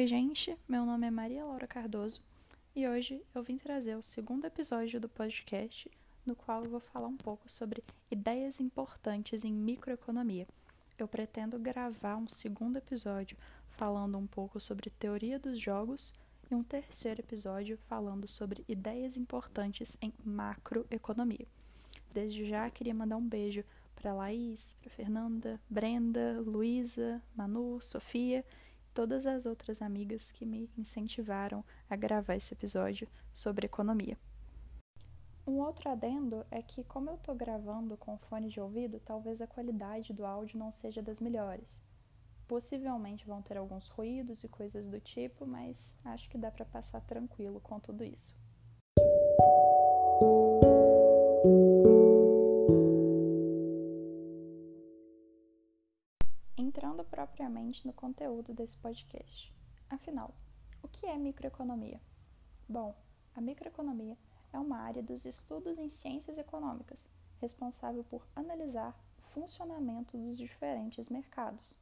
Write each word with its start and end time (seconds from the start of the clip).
Oi, 0.00 0.06
gente. 0.06 0.56
Meu 0.66 0.86
nome 0.86 1.06
é 1.06 1.10
Maria 1.10 1.44
Laura 1.44 1.66
Cardoso 1.66 2.22
e 2.74 2.88
hoje 2.88 3.22
eu 3.34 3.42
vim 3.42 3.58
trazer 3.58 3.96
o 3.96 4.02
segundo 4.02 4.46
episódio 4.46 4.98
do 4.98 5.10
podcast, 5.10 5.90
no 6.24 6.34
qual 6.34 6.62
eu 6.62 6.70
vou 6.70 6.80
falar 6.80 7.06
um 7.06 7.18
pouco 7.18 7.50
sobre 7.50 7.84
ideias 8.10 8.62
importantes 8.62 9.44
em 9.44 9.52
microeconomia. 9.52 10.48
Eu 10.98 11.06
pretendo 11.06 11.58
gravar 11.58 12.16
um 12.16 12.26
segundo 12.26 12.78
episódio 12.78 13.36
falando 13.68 14.16
um 14.16 14.26
pouco 14.26 14.58
sobre 14.58 14.88
teoria 14.88 15.38
dos 15.38 15.60
jogos 15.60 16.14
e 16.50 16.54
um 16.54 16.62
terceiro 16.62 17.20
episódio 17.20 17.76
falando 17.86 18.26
sobre 18.26 18.64
ideias 18.66 19.18
importantes 19.18 19.98
em 20.00 20.14
macroeconomia. 20.24 21.46
Desde 22.10 22.48
já 22.48 22.70
queria 22.70 22.94
mandar 22.94 23.18
um 23.18 23.28
beijo 23.28 23.62
para 23.94 24.14
Laís, 24.14 24.74
para 24.80 24.88
Fernanda, 24.88 25.60
Brenda, 25.68 26.40
Luísa, 26.40 27.20
Manu, 27.36 27.82
Sofia 27.82 28.42
todas 29.00 29.24
as 29.24 29.46
outras 29.46 29.80
amigas 29.80 30.30
que 30.30 30.44
me 30.44 30.70
incentivaram 30.76 31.64
a 31.88 31.96
gravar 31.96 32.36
esse 32.36 32.52
episódio 32.52 33.08
sobre 33.32 33.64
economia. 33.64 34.18
Um 35.46 35.58
outro 35.60 35.88
adendo 35.88 36.44
é 36.50 36.60
que, 36.60 36.84
como 36.84 37.08
eu 37.08 37.14
estou 37.14 37.34
gravando 37.34 37.96
com 37.96 38.18
fone 38.18 38.50
de 38.50 38.60
ouvido, 38.60 39.00
talvez 39.00 39.40
a 39.40 39.46
qualidade 39.46 40.12
do 40.12 40.26
áudio 40.26 40.58
não 40.58 40.70
seja 40.70 41.00
das 41.00 41.18
melhores. 41.18 41.82
Possivelmente 42.46 43.26
vão 43.26 43.40
ter 43.40 43.56
alguns 43.56 43.88
ruídos 43.88 44.44
e 44.44 44.48
coisas 44.48 44.86
do 44.86 45.00
tipo, 45.00 45.46
mas 45.46 45.96
acho 46.04 46.28
que 46.28 46.36
dá 46.36 46.50
para 46.50 46.66
passar 46.66 47.00
tranquilo 47.00 47.58
com 47.58 47.80
tudo 47.80 48.04
isso. 48.04 48.38
Propriamente 57.40 57.86
no 57.86 57.92
conteúdo 57.94 58.52
desse 58.52 58.76
podcast. 58.76 59.50
Afinal, 59.88 60.34
o 60.82 60.88
que 60.88 61.06
é 61.06 61.16
microeconomia? 61.16 61.98
Bom, 62.68 62.94
a 63.34 63.40
microeconomia 63.40 64.14
é 64.52 64.58
uma 64.58 64.76
área 64.76 65.02
dos 65.02 65.24
estudos 65.24 65.78
em 65.78 65.88
ciências 65.88 66.36
econômicas, 66.36 67.08
responsável 67.40 68.04
por 68.04 68.26
analisar 68.36 68.94
o 69.18 69.22
funcionamento 69.28 70.18
dos 70.18 70.36
diferentes 70.36 71.08
mercados. 71.08 71.78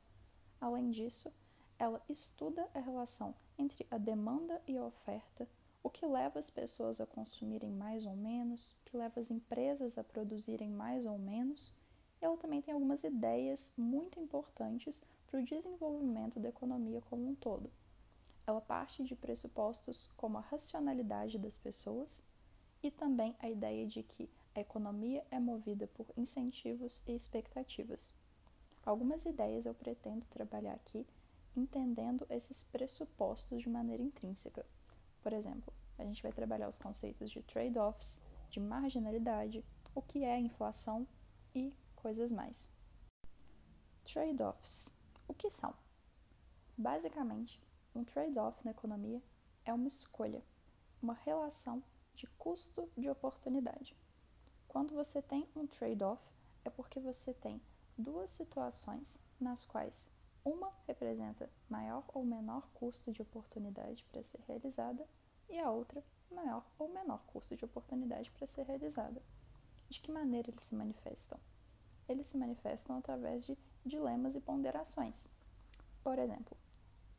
Além 0.60 0.92
disso, 0.92 1.32
ela 1.76 2.00
estuda 2.08 2.68
a 2.72 2.78
relação 2.78 3.34
entre 3.58 3.84
a 3.90 3.98
demanda 3.98 4.62
e 4.64 4.78
a 4.78 4.84
oferta, 4.84 5.48
o 5.82 5.90
que 5.90 6.06
leva 6.06 6.38
as 6.38 6.50
pessoas 6.50 7.00
a 7.00 7.06
consumirem 7.06 7.72
mais 7.72 8.06
ou 8.06 8.14
menos, 8.14 8.76
o 8.80 8.84
que 8.84 8.96
leva 8.96 9.18
as 9.18 9.28
empresas 9.28 9.98
a 9.98 10.04
produzirem 10.04 10.70
mais 10.70 11.04
ou 11.04 11.18
menos 11.18 11.74
ela 12.20 12.36
também 12.36 12.60
tem 12.60 12.74
algumas 12.74 13.04
ideias 13.04 13.72
muito 13.76 14.18
importantes 14.18 15.02
para 15.28 15.40
o 15.40 15.44
desenvolvimento 15.44 16.40
da 16.40 16.48
economia 16.48 17.00
como 17.02 17.28
um 17.28 17.34
todo. 17.34 17.70
Ela 18.46 18.60
parte 18.60 19.04
de 19.04 19.14
pressupostos 19.14 20.10
como 20.16 20.38
a 20.38 20.40
racionalidade 20.42 21.38
das 21.38 21.56
pessoas 21.56 22.24
e 22.82 22.90
também 22.90 23.36
a 23.38 23.48
ideia 23.48 23.86
de 23.86 24.02
que 24.02 24.28
a 24.54 24.60
economia 24.60 25.24
é 25.30 25.38
movida 25.38 25.86
por 25.86 26.06
incentivos 26.16 27.02
e 27.06 27.12
expectativas. 27.12 28.14
Algumas 28.84 29.26
ideias 29.26 29.66
eu 29.66 29.74
pretendo 29.74 30.24
trabalhar 30.26 30.74
aqui 30.74 31.06
entendendo 31.54 32.26
esses 32.30 32.62
pressupostos 32.62 33.60
de 33.62 33.68
maneira 33.68 34.02
intrínseca. 34.02 34.64
Por 35.22 35.32
exemplo, 35.32 35.72
a 35.98 36.04
gente 36.04 36.22
vai 36.22 36.32
trabalhar 36.32 36.68
os 36.68 36.78
conceitos 36.78 37.30
de 37.30 37.42
trade-offs, 37.42 38.20
de 38.48 38.60
marginalidade, 38.60 39.64
o 39.94 40.00
que 40.00 40.24
é 40.24 40.38
inflação 40.38 41.06
e 41.54 41.74
coisas 41.96 42.30
mais. 42.30 42.70
Trade-offs. 44.04 44.97
O 45.28 45.34
que 45.34 45.50
são? 45.50 45.74
Basicamente, 46.76 47.62
um 47.94 48.03
trade-off 48.03 48.58
na 48.64 48.70
economia 48.70 49.22
é 49.62 49.75
uma 49.75 49.86
escolha, 49.86 50.42
uma 51.03 51.12
relação 51.12 51.84
de 52.14 52.26
custo 52.38 52.88
de 52.97 53.10
oportunidade. 53.10 53.94
Quando 54.66 54.94
você 54.94 55.20
tem 55.20 55.47
um 55.54 55.66
trade-off, 55.66 56.22
é 56.64 56.70
porque 56.70 56.98
você 56.98 57.34
tem 57.34 57.60
duas 57.97 58.30
situações 58.30 59.20
nas 59.38 59.66
quais 59.66 60.10
uma 60.42 60.72
representa 60.86 61.50
maior 61.69 62.04
ou 62.14 62.24
menor 62.24 62.66
custo 62.72 63.12
de 63.12 63.20
oportunidade 63.20 64.03
para 64.04 64.22
ser 64.22 64.41
realizada 64.48 65.06
e 65.47 65.58
a 65.58 65.70
outra 65.70 66.03
maior 66.30 66.64
ou 66.78 66.88
menor 66.88 67.22
custo 67.26 67.54
de 67.54 67.66
oportunidade 67.66 68.30
para 68.30 68.47
ser 68.47 68.62
realizada. 68.62 69.22
De 69.91 70.00
que 70.00 70.10
maneira 70.10 70.50
eles 70.50 70.64
se 70.64 70.74
manifestam? 70.74 71.38
eles 72.08 72.26
se 72.26 72.38
manifestam 72.38 72.97
através 72.97 73.44
de 73.44 73.56
dilemas 73.88 74.37
e 74.37 74.41
ponderações. 74.41 75.26
Por 76.04 76.19
exemplo, 76.19 76.56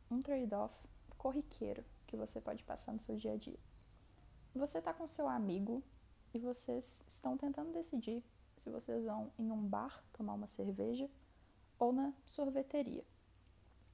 um 0.09 0.21
trade-off 0.21 0.73
corriqueiro 1.17 1.83
que 2.07 2.15
você 2.15 2.39
pode 2.39 2.63
passar 2.63 2.93
no 2.93 2.99
seu 2.99 3.15
dia 3.17 3.33
a 3.33 3.37
dia. 3.37 3.59
Você 4.55 4.79
está 4.79 4.93
com 4.93 5.07
seu 5.07 5.27
amigo 5.27 5.83
e 6.33 6.39
vocês 6.39 7.03
estão 7.07 7.37
tentando 7.37 7.71
decidir 7.71 8.23
se 8.57 8.69
vocês 8.69 9.05
vão 9.05 9.31
em 9.37 9.51
um 9.51 9.61
bar 9.61 10.03
tomar 10.13 10.33
uma 10.33 10.47
cerveja 10.47 11.09
ou 11.77 11.91
na 11.91 12.13
sorveteria. 12.25 13.03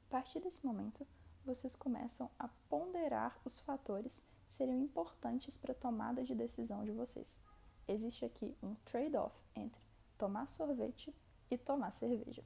A 0.08 0.12
partir 0.12 0.40
desse 0.40 0.66
momento, 0.66 1.06
vocês 1.46 1.75
começam 1.75 2.30
a 2.40 2.47
ponderar 2.69 3.38
os 3.46 3.59
fatores 3.59 4.24
que 4.47 4.53
seriam 4.53 4.80
importantes 4.80 5.58
para 5.58 5.72
a 5.72 5.75
tomada 5.75 6.24
de 6.24 6.34
decisão 6.34 6.84
de 6.84 6.91
vocês. 6.91 7.40
Existe 7.88 8.25
aqui 8.25 8.56
um 8.64 8.75
trade-off 8.85 9.35
entre 9.56 9.81
tomar 10.18 10.47
sorvete 10.47 11.14
e 11.52 11.58
tomar 11.58 11.91
cerveja. 11.91 12.44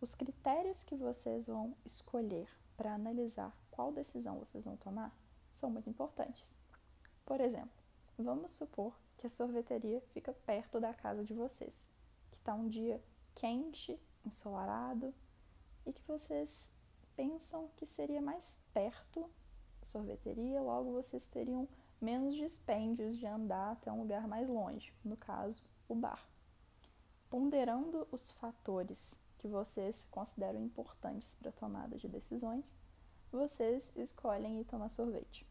Os 0.00 0.14
critérios 0.14 0.82
que 0.82 0.96
vocês 0.96 1.46
vão 1.46 1.76
escolher 1.84 2.48
para 2.76 2.94
analisar 2.94 3.54
qual 3.70 3.92
decisão 3.92 4.38
vocês 4.38 4.64
vão 4.64 4.76
tomar 4.76 5.14
são 5.52 5.68
muito 5.68 5.90
importantes. 5.90 6.54
Por 7.26 7.40
exemplo, 7.40 7.70
vamos 8.18 8.52
supor 8.52 8.98
que 9.18 9.26
a 9.26 9.30
sorveteria 9.30 10.00
fica 10.12 10.32
perto 10.32 10.80
da 10.80 10.94
casa 10.94 11.22
de 11.22 11.34
vocês, 11.34 11.86
que 12.30 12.38
está 12.38 12.54
um 12.54 12.68
dia 12.68 13.02
quente, 13.34 14.00
ensolarado 14.24 15.14
e 15.84 15.92
que 15.92 16.02
vocês 16.08 16.72
pensam 17.14 17.68
que 17.76 17.84
seria 17.84 18.22
mais 18.22 18.58
perto 18.72 19.28
a 19.82 19.84
sorveteria, 19.84 20.62
logo 20.62 20.92
vocês 20.92 21.26
teriam 21.26 21.68
menos 22.00 22.34
dispêndios 22.34 23.18
de 23.18 23.26
andar 23.26 23.72
até 23.72 23.92
um 23.92 24.00
lugar 24.00 24.26
mais 24.26 24.48
longe, 24.48 24.94
no 25.04 25.16
caso, 25.16 25.62
o 25.86 25.94
bar 25.94 26.26
ponderando 27.30 28.08
os 28.10 28.32
fatores 28.32 29.18
que 29.40 29.48
vocês 29.48 30.06
consideram 30.10 30.62
importantes 30.62 31.34
para 31.34 31.48
a 31.48 31.52
tomada 31.52 31.96
de 31.96 32.06
decisões, 32.06 32.74
vocês 33.32 33.90
escolhem 33.96 34.60
ir 34.60 34.64
tomar 34.66 34.90
sorvete. 34.90 35.46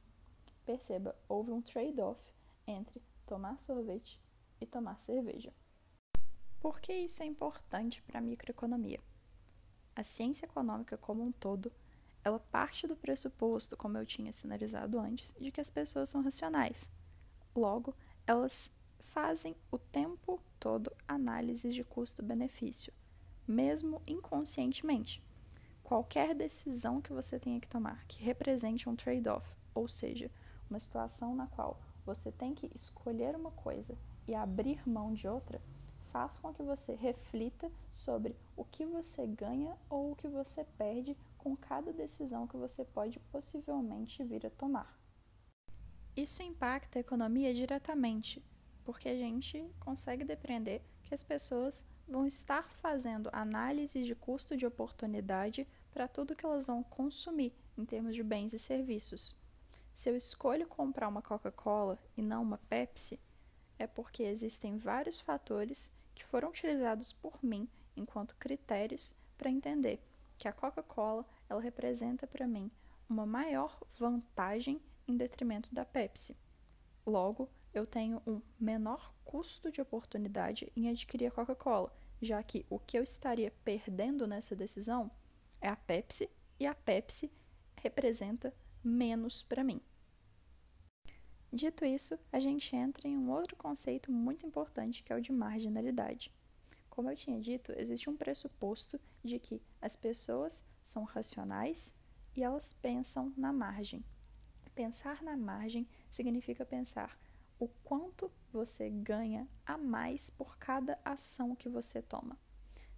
Perceba, 0.63 1.15
houve 1.27 1.51
um 1.51 1.59
trade-off 1.59 2.21
entre 2.67 3.01
tomar 3.25 3.57
sorvete 3.57 4.21
e 4.61 4.65
tomar 4.67 4.99
cerveja. 4.99 5.51
Por 6.59 6.79
que 6.79 6.93
isso 6.93 7.23
é 7.23 7.25
importante 7.25 7.99
para 8.03 8.19
a 8.19 8.21
microeconomia? 8.21 8.99
A 9.95 10.03
ciência 10.03 10.45
econômica 10.45 10.95
como 10.95 11.23
um 11.23 11.31
todo, 11.31 11.71
ela 12.23 12.39
parte 12.39 12.85
do 12.85 12.95
pressuposto, 12.95 13.75
como 13.75 13.97
eu 13.97 14.05
tinha 14.05 14.31
sinalizado 14.31 14.99
antes, 14.99 15.33
de 15.39 15.51
que 15.51 15.61
as 15.61 15.71
pessoas 15.71 16.09
são 16.09 16.21
racionais. 16.21 16.91
Logo, 17.55 17.95
elas 18.27 18.71
fazem 18.99 19.55
o 19.71 19.79
tempo 19.79 20.39
todo 20.59 20.95
análises 21.07 21.73
de 21.73 21.83
custo-benefício, 21.83 22.93
mesmo 23.49 24.01
inconscientemente. 24.05 25.23
Qualquer 25.83 26.35
decisão 26.35 27.01
que 27.01 27.11
você 27.11 27.39
tenha 27.39 27.59
que 27.59 27.67
tomar 27.67 28.05
que 28.07 28.21
represente 28.23 28.87
um 28.87 28.95
trade-off, 28.95 29.47
ou 29.73 29.87
seja, 29.87 30.29
uma 30.69 30.79
situação 30.79 31.35
na 31.35 31.47
qual 31.47 31.81
você 32.05 32.31
tem 32.31 32.53
que 32.53 32.69
escolher 32.75 33.35
uma 33.35 33.51
coisa 33.51 33.97
e 34.27 34.35
abrir 34.35 34.87
mão 34.87 35.13
de 35.13 35.27
outra, 35.27 35.59
faz 36.11 36.37
com 36.37 36.53
que 36.53 36.61
você 36.61 36.93
reflita 36.93 37.71
sobre 37.91 38.35
o 38.55 38.63
que 38.63 38.85
você 38.85 39.25
ganha 39.25 39.75
ou 39.89 40.11
o 40.11 40.15
que 40.15 40.27
você 40.27 40.63
perde 40.77 41.17
com 41.37 41.55
cada 41.55 41.91
decisão 41.91 42.47
que 42.47 42.57
você 42.57 42.85
pode 42.85 43.19
possivelmente 43.31 44.23
vir 44.23 44.45
a 44.45 44.49
tomar. 44.51 44.99
Isso 46.15 46.43
impacta 46.43 46.99
a 46.99 47.01
economia 47.01 47.53
diretamente, 47.53 48.43
porque 48.83 49.09
a 49.09 49.15
gente 49.15 49.63
consegue 49.79 50.23
depreender 50.23 50.81
que 51.03 51.13
as 51.13 51.23
pessoas 51.23 51.85
vão 52.09 52.25
estar 52.25 52.69
fazendo 52.71 53.29
análise 53.31 54.03
de 54.03 54.15
custo 54.15 54.57
de 54.57 54.65
oportunidade 54.65 55.67
para 55.91 56.07
tudo 56.07 56.35
que 56.35 56.45
elas 56.45 56.67
vão 56.67 56.83
consumir 56.83 57.53
em 57.77 57.85
termos 57.85 58.15
de 58.15 58.23
bens 58.23 58.53
e 58.53 58.59
serviços. 58.59 59.37
Se 59.93 60.09
eu 60.09 60.15
escolho 60.15 60.67
comprar 60.67 61.07
uma 61.07 61.21
Coca-Cola 61.21 61.99
e 62.17 62.21
não 62.21 62.41
uma 62.41 62.57
Pepsi, 62.69 63.19
é 63.77 63.85
porque 63.87 64.23
existem 64.23 64.77
vários 64.77 65.19
fatores 65.19 65.91
que 66.15 66.25
foram 66.25 66.49
utilizados 66.49 67.13
por 67.13 67.37
mim 67.43 67.67
enquanto 67.95 68.35
critérios 68.35 69.13
para 69.37 69.49
entender 69.49 70.01
que 70.37 70.47
a 70.47 70.53
Coca-Cola 70.53 71.25
ela 71.49 71.61
representa 71.61 72.25
para 72.25 72.47
mim 72.47 72.71
uma 73.09 73.25
maior 73.25 73.79
vantagem 73.97 74.81
em 75.07 75.17
detrimento 75.17 75.73
da 75.73 75.85
Pepsi. 75.85 76.37
Logo, 77.05 77.49
eu 77.73 77.85
tenho 77.85 78.21
um 78.25 78.41
menor 78.59 79.13
custo 79.23 79.71
de 79.71 79.81
oportunidade 79.81 80.71
em 80.75 80.89
adquirir 80.89 81.27
a 81.27 81.31
Coca-Cola, 81.31 81.93
já 82.21 82.41
que 82.43 82.65
o 82.69 82.79
que 82.79 82.97
eu 82.97 83.03
estaria 83.03 83.51
perdendo 83.63 84.27
nessa 84.27 84.55
decisão 84.55 85.09
é 85.61 85.67
a 85.69 85.75
Pepsi 85.75 86.29
e 86.59 86.65
a 86.65 86.73
Pepsi 86.73 87.31
representa 87.75 88.53
menos 88.83 89.43
para 89.43 89.63
mim. 89.63 89.81
Dito 91.51 91.83
isso, 91.83 92.17
a 92.31 92.39
gente 92.39 92.75
entra 92.75 93.07
em 93.07 93.17
um 93.17 93.31
outro 93.31 93.55
conceito 93.55 94.11
muito 94.11 94.45
importante 94.45 95.01
que 95.01 95.11
é 95.11 95.15
o 95.15 95.21
de 95.21 95.31
marginalidade. 95.31 96.31
Como 96.89 97.09
eu 97.09 97.15
tinha 97.15 97.39
dito, 97.39 97.73
existe 97.77 98.09
um 98.09 98.15
pressuposto 98.15 98.99
de 99.23 99.39
que 99.39 99.61
as 99.81 99.95
pessoas 99.95 100.65
são 100.83 101.03
racionais 101.03 101.95
e 102.35 102.43
elas 102.43 102.73
pensam 102.73 103.33
na 103.35 103.51
margem. 103.51 104.03
Pensar 104.75 105.23
na 105.23 105.35
margem 105.35 105.87
significa 106.09 106.65
pensar 106.65 107.17
o 107.59 107.67
quanto 107.83 108.31
você 108.51 108.89
ganha 108.89 109.47
a 109.65 109.77
mais 109.77 110.29
por 110.29 110.57
cada 110.57 110.97
ação 111.03 111.55
que 111.55 111.67
você 111.67 112.01
toma. 112.01 112.37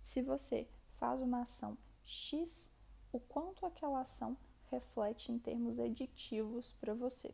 Se 0.02 0.22
você 0.22 0.69
faz 0.94 1.22
uma 1.22 1.42
ação 1.42 1.78
X, 2.06 2.72
o 3.12 3.19
quanto 3.19 3.66
aquela 3.66 4.02
ação 4.02 4.38
reflete 4.69 5.31
em 5.31 5.40
termos 5.40 5.80
aditivos 5.80 6.74
para 6.74 6.94
você. 6.94 7.34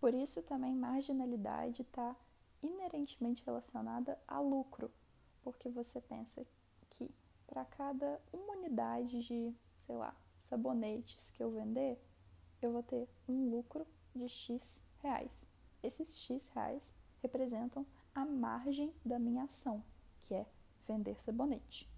Por 0.00 0.14
isso 0.14 0.42
também 0.42 0.74
marginalidade 0.74 1.82
está 1.82 2.16
inerentemente 2.62 3.44
relacionada 3.44 4.18
a 4.26 4.40
lucro, 4.40 4.90
porque 5.42 5.68
você 5.68 6.00
pensa 6.00 6.46
que 6.88 7.10
para 7.46 7.64
cada 7.64 8.20
uma 8.32 8.52
unidade 8.52 9.22
de, 9.22 9.54
sei 9.78 9.96
lá, 9.96 10.14
sabonetes 10.38 11.30
que 11.32 11.42
eu 11.42 11.50
vender, 11.50 12.00
eu 12.62 12.72
vou 12.72 12.82
ter 12.82 13.08
um 13.28 13.50
lucro 13.50 13.86
de 14.14 14.28
X 14.28 14.82
reais. 15.02 15.46
Esses 15.82 16.18
X 16.18 16.48
reais 16.48 16.92
representam 17.22 17.86
a 18.14 18.24
margem 18.24 18.92
da 19.04 19.18
minha 19.18 19.44
ação, 19.44 19.82
que 20.22 20.34
é 20.34 20.46
vender 20.86 21.20
sabonete. 21.20 21.88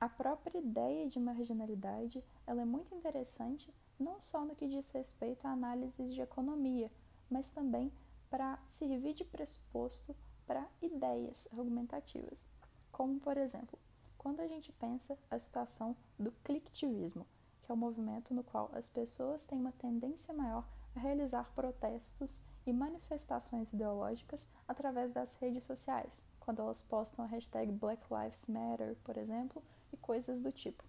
A 0.00 0.08
própria 0.08 0.58
ideia 0.58 1.06
de 1.08 1.20
marginalidade 1.20 2.24
ela 2.46 2.62
é 2.62 2.64
muito 2.64 2.94
interessante 2.94 3.72
não 3.98 4.20
só 4.22 4.44
no 4.44 4.54
que 4.54 4.66
diz 4.66 4.90
respeito 4.90 5.46
a 5.46 5.50
análises 5.50 6.14
de 6.14 6.22
economia, 6.22 6.90
mas 7.30 7.50
também 7.50 7.92
para 8.30 8.58
servir 8.66 9.12
de 9.12 9.24
pressuposto 9.24 10.16
para 10.46 10.66
ideias 10.80 11.46
argumentativas. 11.52 12.48
Como, 12.90 13.20
por 13.20 13.36
exemplo, 13.36 13.78
quando 14.16 14.40
a 14.40 14.46
gente 14.46 14.72
pensa 14.72 15.18
a 15.30 15.38
situação 15.38 15.94
do 16.18 16.32
clicktivismo, 16.44 17.26
que 17.60 17.70
é 17.70 17.74
o 17.74 17.78
movimento 17.78 18.32
no 18.32 18.42
qual 18.42 18.70
as 18.72 18.88
pessoas 18.88 19.44
têm 19.44 19.58
uma 19.58 19.72
tendência 19.72 20.32
maior 20.32 20.66
a 20.96 21.00
realizar 21.00 21.52
protestos 21.54 22.42
e 22.70 22.72
manifestações 22.72 23.72
ideológicas 23.72 24.46
através 24.68 25.12
das 25.12 25.34
redes 25.34 25.64
sociais, 25.64 26.24
quando 26.38 26.62
elas 26.62 26.82
postam 26.84 27.24
a 27.24 27.28
hashtag 27.28 27.72
Black 27.72 28.02
Lives 28.08 28.46
Matter, 28.46 28.96
por 29.02 29.16
exemplo, 29.16 29.62
e 29.92 29.96
coisas 29.96 30.40
do 30.40 30.52
tipo. 30.52 30.84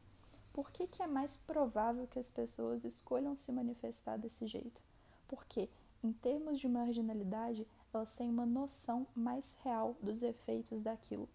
Por 0.54 0.70
que, 0.70 0.86
que 0.86 1.02
é 1.02 1.08
mais 1.08 1.38
provável 1.38 2.06
que 2.08 2.20
as 2.20 2.30
pessoas 2.30 2.84
escolham 2.84 3.36
se 3.36 3.52
manifestar 3.52 4.18
desse 4.18 4.46
jeito? 4.46 4.82
Porque, 5.28 5.70
em 6.04 6.14
termos 6.14 6.60
de 6.60 6.68
marginalidade, 6.68 7.68
elas 7.92 8.14
têm 8.16 8.30
uma 8.30 8.46
noção 8.46 9.08
mais 9.16 9.58
real 9.64 9.96
dos 10.02 10.22
efeitos 10.22 10.84
daquilo. 10.84 11.28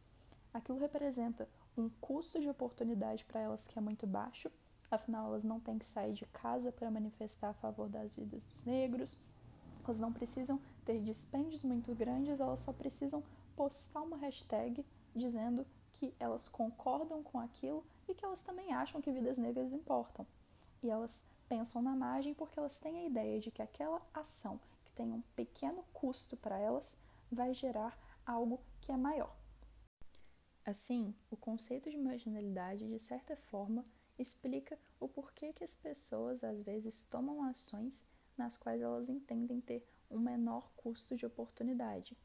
Aquilo 0.55 0.79
representa 0.79 1.49
um 1.77 1.89
custo 2.01 2.41
de 2.41 2.49
oportunidade 2.49 3.25
para 3.25 3.41
elas 3.41 3.67
que 3.67 3.79
é 3.79 3.83
muito 3.83 4.07
baixo, 4.07 4.51
afinal, 4.91 5.27
elas 5.27 5.43
não 5.43 5.59
têm 5.59 5.77
que 5.77 5.87
sair 5.87 6.13
de 6.13 6.25
casa 6.27 6.71
para 6.71 6.91
manifestar 6.91 7.49
a 7.49 7.55
favor 7.55 7.89
das 7.89 8.15
vidas 8.15 8.47
dos 8.47 8.65
negros, 8.65 9.19
elas 9.87 10.01
não 10.01 10.13
precisam 10.13 10.61
ter 10.85 11.01
dispêndios 11.01 11.63
muito 11.63 11.95
grandes, 11.95 12.41
elas 12.41 12.61
só 12.61 12.73
precisam 12.73 13.23
postar 13.57 14.03
uma 14.03 14.17
hashtag 14.17 14.85
dizendo 15.15 15.67
que 15.95 16.15
elas 16.21 16.49
concordam 16.49 17.23
com 17.23 17.39
aquilo 17.39 17.85
e 18.09 18.15
que 18.15 18.25
elas 18.25 18.43
também 18.43 18.73
acham 18.73 19.01
que 19.01 19.11
vidas 19.11 19.39
negras 19.39 19.73
importam. 19.73 20.27
E 20.83 20.91
elas 20.91 21.23
pensam 21.49 21.81
na 21.81 21.95
margem 21.97 22.35
porque 22.35 22.59
elas 22.59 22.79
têm 22.79 22.99
a 22.99 23.07
ideia 23.07 23.41
de 23.41 23.51
que 23.51 23.63
aquela 23.63 24.03
ação 24.13 24.61
que 24.85 24.93
tem 24.93 25.11
um 25.11 25.23
pequeno 25.35 25.85
custo 25.93 26.37
para 26.37 26.59
elas 26.59 26.97
vai 27.31 27.55
gerar 27.55 27.99
algo 28.25 28.61
que 28.81 28.93
é 28.93 28.97
maior. 28.97 29.35
Assim, 30.65 31.15
o 31.31 31.37
conceito 31.37 31.89
de 31.89 31.97
marginalidade, 31.97 32.89
de 32.89 32.99
certa 32.99 33.37
forma, 33.37 33.85
explica 34.19 34.79
o 34.99 35.09
porquê 35.09 35.53
que 35.53 35.63
as 35.63 35.77
pessoas 35.77 36.43
às 36.43 36.63
vezes 36.63 37.05
tomam 37.05 37.45
ações 37.45 38.05
nas 38.37 38.57
quais 38.57 38.81
elas 38.81 39.09
entendem 39.09 39.61
ter 39.61 39.87
um 40.11 40.19
menor 40.19 40.71
custo 40.77 41.17
de 41.17 41.27
oportunidade, 41.27 42.17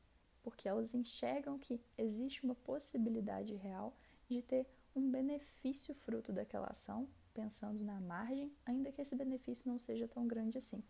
porque 0.44 0.68
elas 0.68 0.94
enxergam 0.94 1.58
que 1.58 1.82
existe 1.98 2.44
uma 2.44 2.56
possibilidade 2.56 3.56
real 3.56 3.96
de 4.30 4.42
ter 4.42 4.68
um 4.96 5.10
benefício 5.10 5.94
fruto 5.94 6.32
daquela 6.32 6.68
ação, 6.68 7.08
pensando 7.34 7.84
na 7.84 8.00
margem, 8.00 8.52
ainda 8.66 8.92
que 8.92 9.02
esse 9.02 9.16
benefício 9.16 9.72
não 9.72 9.80
seja 9.80 10.08
tão 10.08 10.28
grande 10.28 10.58
assim. 10.58 10.84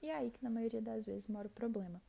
E 0.00 0.08
é 0.08 0.16
aí 0.16 0.30
que 0.30 0.42
na 0.42 0.50
maioria 0.50 0.82
das 0.82 1.04
vezes 1.04 1.28
mora 1.28 1.48
o 1.48 1.50
problema. 1.50 2.00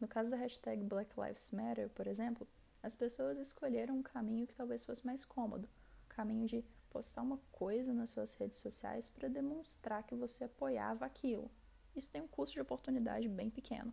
No 0.00 0.08
caso 0.08 0.30
da 0.30 0.36
hashtag 0.36 0.82
Black 0.84 1.18
Lives 1.18 1.50
Matter, 1.50 1.90
por 1.90 2.06
exemplo, 2.06 2.46
as 2.82 2.94
pessoas 2.94 3.38
escolheram 3.38 3.96
um 3.96 4.02
caminho 4.02 4.46
que 4.46 4.54
talvez 4.54 4.84
fosse 4.84 5.04
mais 5.04 5.24
cômodo, 5.24 5.68
o 6.04 6.08
caminho 6.08 6.46
de 6.46 6.64
postar 6.90 7.22
uma 7.22 7.38
coisa 7.50 7.92
nas 7.92 8.10
suas 8.10 8.34
redes 8.34 8.58
sociais 8.58 9.08
para 9.10 9.28
demonstrar 9.28 10.02
que 10.04 10.14
você 10.14 10.44
apoiava 10.44 11.04
aquilo. 11.04 11.50
Isso 11.98 12.12
tem 12.12 12.22
um 12.22 12.28
custo 12.28 12.54
de 12.54 12.60
oportunidade 12.60 13.28
bem 13.28 13.50
pequeno. 13.50 13.92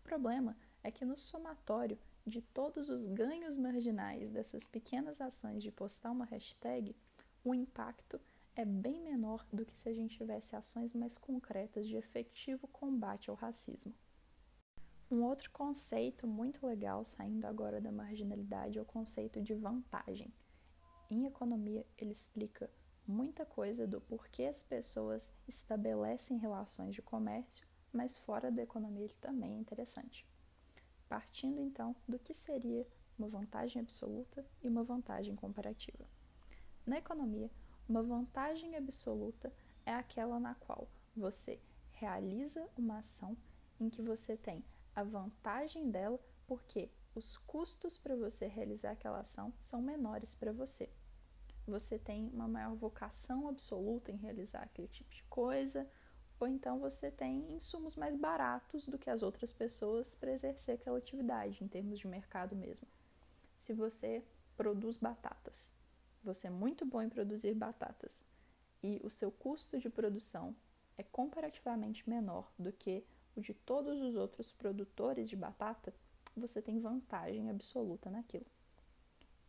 O 0.00 0.02
problema 0.02 0.54
é 0.84 0.90
que 0.90 1.02
no 1.02 1.16
somatório 1.16 1.98
de 2.26 2.42
todos 2.42 2.90
os 2.90 3.06
ganhos 3.06 3.56
marginais 3.56 4.28
dessas 4.28 4.68
pequenas 4.68 5.18
ações 5.18 5.62
de 5.62 5.70
postar 5.70 6.10
uma 6.10 6.26
hashtag, 6.26 6.94
o 7.42 7.54
impacto 7.54 8.20
é 8.54 8.66
bem 8.66 9.00
menor 9.00 9.46
do 9.50 9.64
que 9.64 9.78
se 9.78 9.88
a 9.88 9.94
gente 9.94 10.18
tivesse 10.18 10.54
ações 10.54 10.92
mais 10.92 11.16
concretas 11.16 11.86
de 11.86 11.96
efetivo 11.96 12.68
combate 12.68 13.30
ao 13.30 13.36
racismo. 13.36 13.94
Um 15.10 15.22
outro 15.22 15.50
conceito 15.50 16.26
muito 16.26 16.66
legal, 16.66 17.02
saindo 17.02 17.46
agora 17.46 17.80
da 17.80 17.90
marginalidade, 17.90 18.78
é 18.78 18.82
o 18.82 18.84
conceito 18.84 19.40
de 19.40 19.54
vantagem. 19.54 20.30
Em 21.10 21.24
economia, 21.24 21.86
ele 21.96 22.12
explica 22.12 22.70
muita 23.08 23.44
coisa 23.44 23.88
do 23.88 24.00
porquê 24.00 24.44
as 24.44 24.62
pessoas 24.62 25.34
estabelecem 25.48 26.38
relações 26.38 26.94
de 26.94 27.02
comércio, 27.02 27.66
mas 27.92 28.16
fora 28.16 28.52
da 28.52 28.62
economia 28.62 29.06
ele 29.06 29.16
também 29.20 29.54
é 29.54 29.58
interessante 29.58 30.24
partindo 31.08 31.60
então 31.60 31.96
do 32.06 32.18
que 32.18 32.34
seria 32.34 32.86
uma 33.18 33.28
vantagem 33.28 33.80
absoluta 33.80 34.44
e 34.62 34.68
uma 34.68 34.84
vantagem 34.84 35.34
comparativa. 35.34 36.06
Na 36.86 36.98
economia, 36.98 37.50
uma 37.88 38.02
vantagem 38.02 38.76
absoluta 38.76 39.52
é 39.84 39.92
aquela 39.92 40.38
na 40.38 40.54
qual 40.54 40.88
você 41.16 41.58
realiza 41.90 42.68
uma 42.76 42.98
ação 42.98 43.36
em 43.80 43.88
que 43.88 44.02
você 44.02 44.36
tem 44.36 44.64
a 44.94 45.02
vantagem 45.02 45.90
dela 45.90 46.20
porque 46.46 46.90
os 47.14 47.36
custos 47.38 47.98
para 47.98 48.14
você 48.14 48.46
realizar 48.46 48.92
aquela 48.92 49.20
ação 49.20 49.52
são 49.58 49.82
menores 49.82 50.34
para 50.34 50.52
você. 50.52 50.88
Você 51.68 51.98
tem 51.98 52.30
uma 52.32 52.48
maior 52.48 52.74
vocação 52.74 53.46
absoluta 53.46 54.10
em 54.10 54.16
realizar 54.16 54.62
aquele 54.62 54.88
tipo 54.88 55.14
de 55.14 55.22
coisa, 55.24 55.86
ou 56.40 56.48
então 56.48 56.78
você 56.78 57.10
tem 57.10 57.52
insumos 57.52 57.94
mais 57.94 58.16
baratos 58.16 58.88
do 58.88 58.98
que 58.98 59.10
as 59.10 59.22
outras 59.22 59.52
pessoas 59.52 60.14
para 60.14 60.32
exercer 60.32 60.76
aquela 60.76 60.96
atividade, 60.96 61.62
em 61.62 61.68
termos 61.68 61.98
de 61.98 62.08
mercado 62.08 62.56
mesmo. 62.56 62.88
Se 63.54 63.74
você 63.74 64.24
produz 64.56 64.96
batatas, 64.96 65.70
você 66.24 66.46
é 66.46 66.50
muito 66.50 66.86
bom 66.86 67.02
em 67.02 67.10
produzir 67.10 67.52
batatas 67.52 68.24
e 68.82 68.98
o 69.04 69.10
seu 69.10 69.30
custo 69.30 69.78
de 69.78 69.90
produção 69.90 70.56
é 70.96 71.02
comparativamente 71.02 72.08
menor 72.08 72.50
do 72.58 72.72
que 72.72 73.04
o 73.36 73.42
de 73.42 73.52
todos 73.52 74.00
os 74.00 74.16
outros 74.16 74.54
produtores 74.54 75.28
de 75.28 75.36
batata, 75.36 75.92
você 76.34 76.62
tem 76.62 76.78
vantagem 76.78 77.50
absoluta 77.50 78.10
naquilo. 78.10 78.46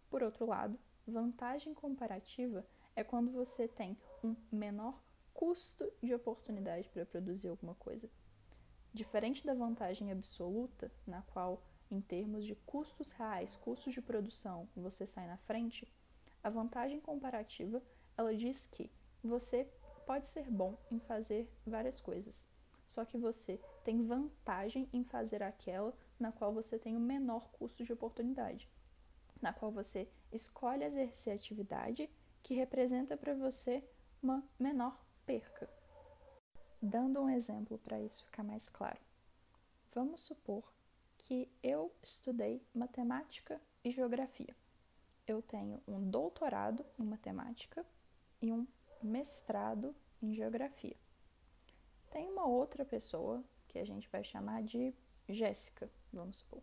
Por 0.09 0.21
outro 0.21 0.45
lado, 0.45 0.77
vantagem 1.09 1.73
comparativa 1.73 2.65
é 2.95 3.03
quando 3.03 3.31
você 3.31 3.67
tem 3.67 3.97
um 4.23 4.35
menor 4.51 5.01
custo 5.33 5.91
de 6.01 6.13
oportunidade 6.13 6.89
para 6.89 7.05
produzir 7.05 7.47
alguma 7.47 7.75
coisa. 7.75 8.09
Diferente 8.93 9.45
da 9.45 9.53
vantagem 9.53 10.11
absoluta, 10.11 10.91
na 11.07 11.21
qual, 11.21 11.63
em 11.89 12.01
termos 12.01 12.45
de 12.45 12.55
custos 12.55 13.11
reais, 13.11 13.55
custos 13.55 13.93
de 13.93 14.01
produção, 14.01 14.67
você 14.75 15.05
sai 15.05 15.27
na 15.27 15.37
frente, 15.37 15.87
a 16.43 16.49
vantagem 16.49 16.99
comparativa 16.99 17.81
ela 18.17 18.35
diz 18.35 18.65
que 18.65 18.91
você 19.23 19.67
pode 20.05 20.27
ser 20.27 20.49
bom 20.49 20.77
em 20.91 20.99
fazer 20.99 21.49
várias 21.65 22.01
coisas, 22.01 22.47
só 22.85 23.05
que 23.05 23.17
você 23.17 23.59
tem 23.83 24.01
vantagem 24.01 24.89
em 24.91 25.03
fazer 25.03 25.43
aquela 25.43 25.93
na 26.19 26.31
qual 26.31 26.53
você 26.53 26.77
tem 26.77 26.97
o 26.97 26.99
menor 26.99 27.49
custo 27.51 27.83
de 27.83 27.93
oportunidade, 27.93 28.69
na 29.41 29.53
qual 29.53 29.71
você 29.71 30.09
escolhe 30.31 30.83
exercer 30.83 31.33
atividade 31.33 32.09
que 32.41 32.53
representa 32.53 33.17
para 33.17 33.33
você 33.33 33.83
uma 34.21 34.43
menor 34.59 34.99
perca. 35.25 35.69
Dando 36.81 37.21
um 37.21 37.29
exemplo 37.29 37.77
para 37.77 37.99
isso 37.99 38.23
ficar 38.25 38.43
mais 38.43 38.69
claro. 38.69 38.99
Vamos 39.93 40.21
supor 40.21 40.63
que 41.17 41.49
eu 41.61 41.91
estudei 42.01 42.61
matemática 42.73 43.61
e 43.83 43.91
geografia. 43.91 44.55
Eu 45.27 45.41
tenho 45.41 45.81
um 45.87 46.09
doutorado 46.09 46.85
em 46.97 47.03
matemática 47.03 47.85
e 48.41 48.51
um 48.51 48.65
mestrado 49.01 49.95
em 50.21 50.33
geografia. 50.33 50.95
Tem 52.09 52.27
uma 52.29 52.45
outra 52.45 52.83
pessoa 52.83 53.43
que 53.67 53.77
a 53.77 53.85
gente 53.85 54.09
vai 54.09 54.23
chamar 54.23 54.63
de 54.63 54.93
Jéssica, 55.27 55.89
vamos 56.11 56.37
supor. 56.37 56.61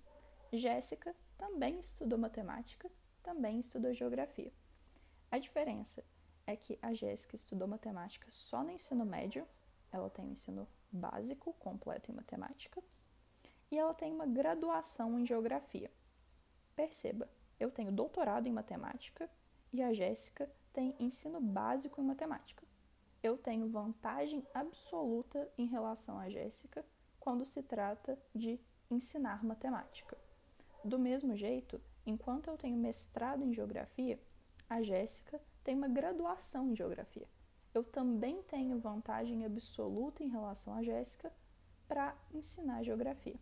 Jéssica 0.52 1.14
também 1.38 1.78
estudou 1.78 2.18
matemática, 2.18 2.90
também 3.26 3.58
estudou 3.58 3.92
geografia. 3.92 4.52
A 5.32 5.36
diferença 5.36 6.04
é 6.46 6.54
que 6.54 6.78
a 6.80 6.94
Jéssica 6.94 7.34
estudou 7.34 7.66
matemática 7.66 8.30
só 8.30 8.62
no 8.62 8.70
ensino 8.70 9.04
médio, 9.04 9.44
ela 9.90 10.08
tem 10.08 10.24
um 10.24 10.30
ensino 10.30 10.68
básico 10.92 11.52
completo 11.54 12.12
em 12.12 12.14
matemática, 12.14 12.80
e 13.68 13.76
ela 13.76 13.92
tem 13.92 14.12
uma 14.12 14.26
graduação 14.26 15.18
em 15.18 15.26
geografia. 15.26 15.90
Perceba, 16.76 17.28
eu 17.58 17.68
tenho 17.68 17.90
doutorado 17.90 18.46
em 18.46 18.52
matemática 18.52 19.28
e 19.72 19.82
a 19.82 19.92
Jéssica 19.92 20.48
tem 20.72 20.94
ensino 21.00 21.40
básico 21.40 22.00
em 22.00 22.04
matemática. 22.04 22.64
Eu 23.24 23.36
tenho 23.36 23.68
vantagem 23.68 24.46
absoluta 24.54 25.50
em 25.58 25.66
relação 25.66 26.16
à 26.16 26.30
Jéssica 26.30 26.86
quando 27.18 27.44
se 27.44 27.60
trata 27.60 28.16
de 28.32 28.60
ensinar 28.88 29.42
matemática. 29.42 30.16
Do 30.84 30.96
mesmo 30.96 31.36
jeito, 31.36 31.82
enquanto 32.06 32.48
eu 32.48 32.56
tenho 32.56 32.76
mestrado 32.76 33.42
em 33.42 33.52
geografia, 33.52 34.18
a 34.68 34.82
Jéssica 34.82 35.40
tem 35.62 35.74
uma 35.74 35.88
graduação 35.88 36.70
em 36.70 36.76
geografia. 36.76 37.26
Eu 37.74 37.84
também 37.84 38.42
tenho 38.44 38.78
vantagem 38.78 39.44
absoluta 39.44 40.24
em 40.24 40.28
relação 40.28 40.74
à 40.74 40.82
Jéssica 40.82 41.32
para 41.86 42.16
ensinar 42.32 42.82
geografia. 42.82 43.36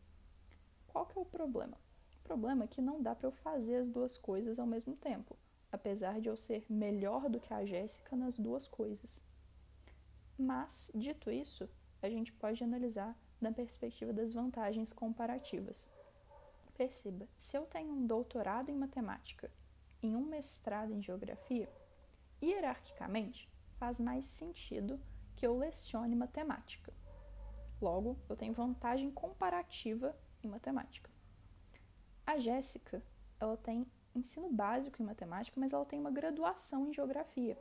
Qual 0.88 1.06
que 1.06 1.18
é 1.18 1.22
o 1.22 1.26
problema? 1.26 1.76
O 2.20 2.24
problema 2.24 2.64
é 2.64 2.66
que 2.66 2.80
não 2.80 3.02
dá 3.02 3.14
para 3.14 3.28
eu 3.28 3.32
fazer 3.32 3.76
as 3.76 3.88
duas 3.88 4.16
coisas 4.16 4.58
ao 4.58 4.66
mesmo 4.66 4.96
tempo, 4.96 5.36
apesar 5.70 6.20
de 6.20 6.28
eu 6.28 6.36
ser 6.36 6.64
melhor 6.68 7.28
do 7.28 7.38
que 7.38 7.52
a 7.52 7.64
Jéssica 7.64 8.16
nas 8.16 8.38
duas 8.38 8.66
coisas. 8.66 9.22
Mas, 10.38 10.90
dito 10.94 11.30
isso, 11.30 11.68
a 12.02 12.08
gente 12.08 12.32
pode 12.32 12.62
analisar 12.64 13.16
da 13.40 13.52
perspectiva 13.52 14.12
das 14.12 14.32
vantagens 14.32 14.92
comparativas. 14.92 15.88
Perceba, 16.74 17.28
se 17.38 17.56
eu 17.56 17.64
tenho 17.66 17.92
um 17.92 18.06
doutorado 18.06 18.68
em 18.68 18.76
matemática 18.76 19.50
e 20.02 20.08
um 20.08 20.24
mestrado 20.24 20.92
em 20.92 21.00
geografia, 21.00 21.68
hierarquicamente 22.42 23.48
faz 23.78 24.00
mais 24.00 24.26
sentido 24.26 25.00
que 25.36 25.46
eu 25.46 25.56
lecione 25.56 26.16
matemática. 26.16 26.92
Logo, 27.80 28.18
eu 28.28 28.36
tenho 28.36 28.52
vantagem 28.52 29.10
comparativa 29.10 30.16
em 30.42 30.48
matemática. 30.48 31.10
A 32.26 32.38
Jéssica, 32.38 33.02
ela 33.38 33.56
tem 33.56 33.86
ensino 34.14 34.50
básico 34.50 35.00
em 35.00 35.06
matemática, 35.06 35.60
mas 35.60 35.72
ela 35.72 35.84
tem 35.84 35.98
uma 35.98 36.10
graduação 36.10 36.88
em 36.88 36.92
geografia. 36.92 37.56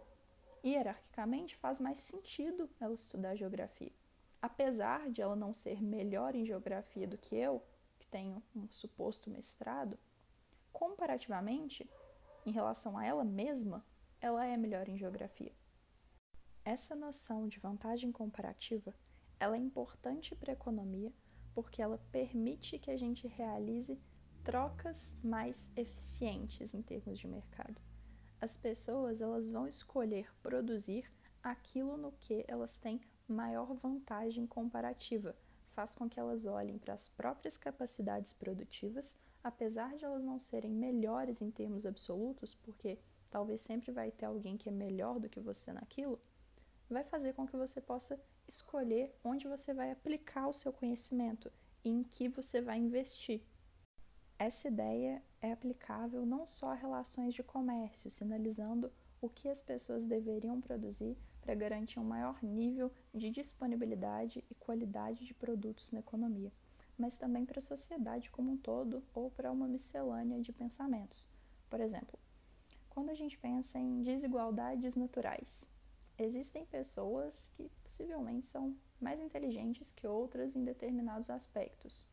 Hierarquicamente 0.65 1.55
faz 1.58 1.79
mais 1.79 2.00
sentido 2.00 2.70
ela 2.79 2.93
estudar 2.93 3.36
geografia 3.36 3.91
apesar 4.43 5.10
de 5.10 5.22
ela 5.22 5.38
não 5.38 5.53
ser 5.53 5.82
melhor 5.82 6.36
em 6.36 6.46
geografia 6.46 7.08
do 7.08 7.17
que 7.17 7.34
eu, 7.34 7.63
tenho 8.13 8.43
um 8.55 8.67
suposto 8.67 9.27
mestrado, 9.27 9.98
comparativamente, 10.72 11.89
em 12.46 12.51
relação 12.51 12.96
a 12.96 13.03
ela 13.03 13.24
mesma, 13.24 13.84
ela 14.22 14.46
é 14.46 14.55
melhor 14.55 14.88
em 14.88 14.96
geografia. 14.96 15.51
Essa 16.63 16.96
noção 16.96 17.48
de 17.48 17.60
vantagem 17.60 18.12
comparativa, 18.12 18.93
ela 19.39 19.55
é 19.55 19.60
importante 19.60 20.36
para 20.36 20.51
a 20.51 20.53
economia 20.53 21.12
porque 21.55 21.82
ela 21.82 21.98
permite 22.12 22.77
que 22.77 22.91
a 22.91 22.98
gente 22.98 23.27
realize 23.27 24.00
trocas 24.43 25.15
mais 25.24 25.72
eficientes 25.75 26.72
em 26.75 26.84
termos 26.84 27.17
de 27.17 27.27
mercado. 27.27 27.82
As 28.39 28.55
pessoas 28.55 29.22
elas 29.22 29.50
vão 29.50 29.67
escolher 29.67 30.32
produzir 30.43 31.12
aquilo 31.41 31.98
no 31.98 32.12
que 32.12 32.46
elas 32.48 32.77
têm 32.77 33.01
maior 33.27 33.74
vantagem 33.74 34.46
comparativa, 34.46 35.36
faz 35.74 35.94
com 35.94 36.10
que 36.10 36.20
elas 36.20 36.46
olhem 36.46 36.77
para 36.77 36.94
as 36.94 37.10
próprias 37.10 37.58
capacidades 37.58 38.34
produtivas, 38.34 39.18
apesar 39.44 39.96
de 39.96 40.06
elas 40.06 40.24
não 40.24 40.39
serem 40.39 40.72
melhores 40.72 41.42
em 41.42 41.51
termos 41.51 41.86
absolutos, 41.86 42.56
porque 42.56 43.00
talvez 43.30 43.62
sempre 43.62 43.92
vai 43.92 44.12
ter 44.12 44.25
alguém 44.25 44.56
que 44.56 44.70
é 44.70 44.72
melhor 44.72 45.20
do 45.20 45.30
que 45.30 45.39
você 45.39 45.74
naquilo, 45.74 46.22
vai 46.89 47.03
fazer 47.03 47.34
com 47.34 47.48
que 47.48 47.58
você 47.58 47.82
possa 47.82 48.20
escolher 48.48 49.13
onde 49.24 49.48
você 49.48 49.74
vai 49.74 49.92
aplicar 49.92 50.48
o 50.48 50.53
seu 50.53 50.72
conhecimento 50.72 51.51
e 51.84 51.89
em 51.89 52.03
que 52.03 52.30
você 52.30 52.62
vai 52.62 52.77
investir. 52.77 53.42
Essa 54.38 54.68
ideia 54.68 55.24
é 55.42 55.51
aplicável 55.51 56.25
não 56.25 56.46
só 56.46 56.72
a 56.72 56.75
relações 56.75 57.34
de 57.34 57.44
comércio, 57.44 58.12
sinalizando 58.12 58.92
o 59.22 59.30
que 59.30 59.50
as 59.50 59.62
pessoas 59.62 60.06
deveriam 60.06 60.60
produzir 60.60 61.18
para 61.43 61.53
garantir 61.53 62.00
um 62.00 62.05
maior 62.05 62.41
nível 62.41 62.89
de 63.13 63.29
disponibilidade 63.29 64.43
e 64.50 64.55
qualidade 64.55 65.25
de 65.25 65.33
produtos 65.33 65.91
na 65.91 66.00
economia, 66.00 66.51
mas 66.97 67.17
também 67.17 67.45
para 67.45 67.59
a 67.59 67.62
sociedade 67.62 68.31
como 68.31 68.51
um 68.53 68.57
todo 68.57 69.03
ou 69.13 69.29
para 69.29 69.51
uma 69.51 69.67
miscelânea 69.67 70.41
de 70.41 70.53
pensamentos. 70.53 71.27
Por 71.69 71.81
exemplo, 71.81 72.17
quando 72.89 73.09
a 73.09 73.13
gente 73.13 73.38
pensa 73.38 73.77
em 73.77 74.03
desigualdades 74.03 74.95
naturais, 74.95 75.67
existem 76.17 76.65
pessoas 76.65 77.51
que 77.57 77.69
possivelmente 77.83 78.47
são 78.47 78.75
mais 79.01 79.19
inteligentes 79.19 79.91
que 79.91 80.07
outras 80.07 80.55
em 80.55 80.63
determinados 80.63 81.29
aspectos. 81.29 82.07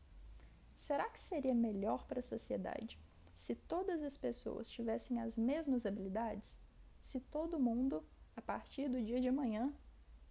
Será 0.75 1.07
que 1.09 1.19
seria 1.19 1.53
melhor 1.53 2.05
para 2.05 2.19
a 2.19 2.23
sociedade 2.23 2.99
se 3.33 3.55
todas 3.55 4.03
as 4.03 4.17
pessoas 4.17 4.69
tivessem 4.69 5.21
as 5.21 5.37
mesmas 5.37 5.85
habilidades? 5.85 6.57
Se 6.99 7.19
todo 7.19 7.59
mundo 7.59 8.03
a 8.35 8.41
partir 8.41 8.89
do 8.89 9.01
dia 9.01 9.19
de 9.19 9.27
amanhã 9.27 9.73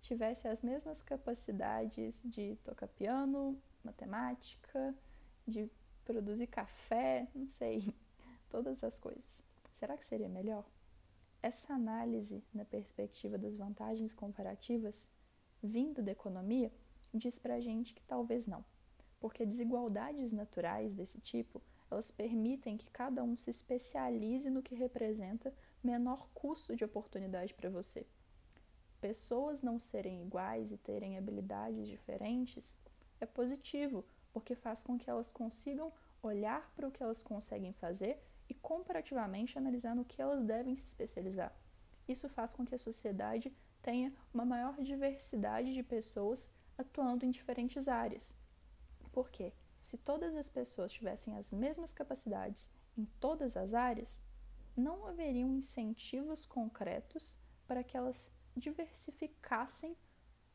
tivesse 0.01 0.49
as 0.49 0.63
mesmas 0.63 1.03
capacidades 1.03 2.23
de 2.25 2.57
tocar 2.65 2.89
piano, 2.89 3.61
matemática, 3.85 4.95
de 5.47 5.71
produzir 6.05 6.47
café, 6.47 7.29
não 7.35 7.49
sei, 7.49 7.95
todas 8.49 8.83
as 8.83 8.99
coisas. 8.99 9.45
Será 9.75 9.97
que 9.97 10.07
seria 10.07 10.29
melhor? 10.29 10.65
Essa 11.43 11.75
análise 11.75 12.45
na 12.53 12.65
perspectiva 12.65 13.39
das 13.39 13.57
vantagens 13.57 14.15
comparativas 14.15 15.09
vindo 15.63 16.03
da 16.03 16.13
economia 16.13 16.73
diz 17.13 17.39
pra 17.39 17.61
gente 17.61 17.95
que 17.95 18.03
talvez 18.03 18.47
não, 18.47 18.65
porque 19.19 19.45
desigualdades 19.45 20.33
naturais 20.33 20.95
desse 20.95 21.21
tipo, 21.21 21.63
elas 21.91 22.11
permitem 22.11 22.77
que 22.77 22.91
cada 22.91 23.23
um 23.23 23.37
se 23.37 23.51
especialize 23.51 24.49
no 24.49 24.63
que 24.63 24.75
representa 24.75 25.53
menor 25.83 26.29
custo 26.35 26.77
de 26.77 26.85
oportunidade 26.85 27.55
para 27.55 27.71
você. 27.71 28.07
Pessoas 29.01 29.63
não 29.63 29.79
serem 29.79 30.23
iguais 30.23 30.73
e 30.73 30.77
terem 30.77 31.17
habilidades 31.17 31.89
diferentes 31.89 32.77
é 33.21 33.27
positivo, 33.27 34.05
porque 34.33 34.55
faz 34.55 34.83
com 34.83 34.99
que 34.99 35.09
elas 35.09 35.33
consigam 35.33 35.93
olhar 36.23 36.71
para 36.75 36.87
o 36.87 36.91
que 36.91 37.03
elas 37.03 37.23
conseguem 37.23 37.73
fazer 37.73 38.23
e 38.49 38.55
comparativamente 38.55 39.57
analisar 39.57 39.95
no 39.95 40.05
que 40.05 40.21
elas 40.21 40.45
devem 40.45 40.77
se 40.77 40.87
especializar. 40.87 41.55
Isso 42.07 42.29
faz 42.29 42.53
com 42.53 42.65
que 42.65 42.75
a 42.75 42.79
sociedade 42.79 43.53
tenha 43.83 44.13
uma 44.35 44.45
maior 44.45 44.77
diversidade 44.83 45.73
de 45.73 45.83
pessoas 45.83 46.53
atuando 46.77 47.25
em 47.25 47.31
diferentes 47.31 47.89
áreas. 47.89 48.39
Por 49.13 49.31
quê? 49.31 49.53
Se 49.81 49.97
todas 49.97 50.35
as 50.37 50.49
pessoas 50.49 50.93
tivessem 50.93 51.37
as 51.37 51.51
mesmas 51.51 51.93
capacidades 51.93 52.69
em 52.97 53.05
todas 53.19 53.57
as 53.57 53.73
áreas, 53.73 54.23
não 54.77 55.07
haveriam 55.07 55.55
incentivos 55.55 56.45
concretos 56.45 57.39
para 57.67 57.83
que 57.85 57.97
elas 57.97 58.33
diversificassem 58.57 59.97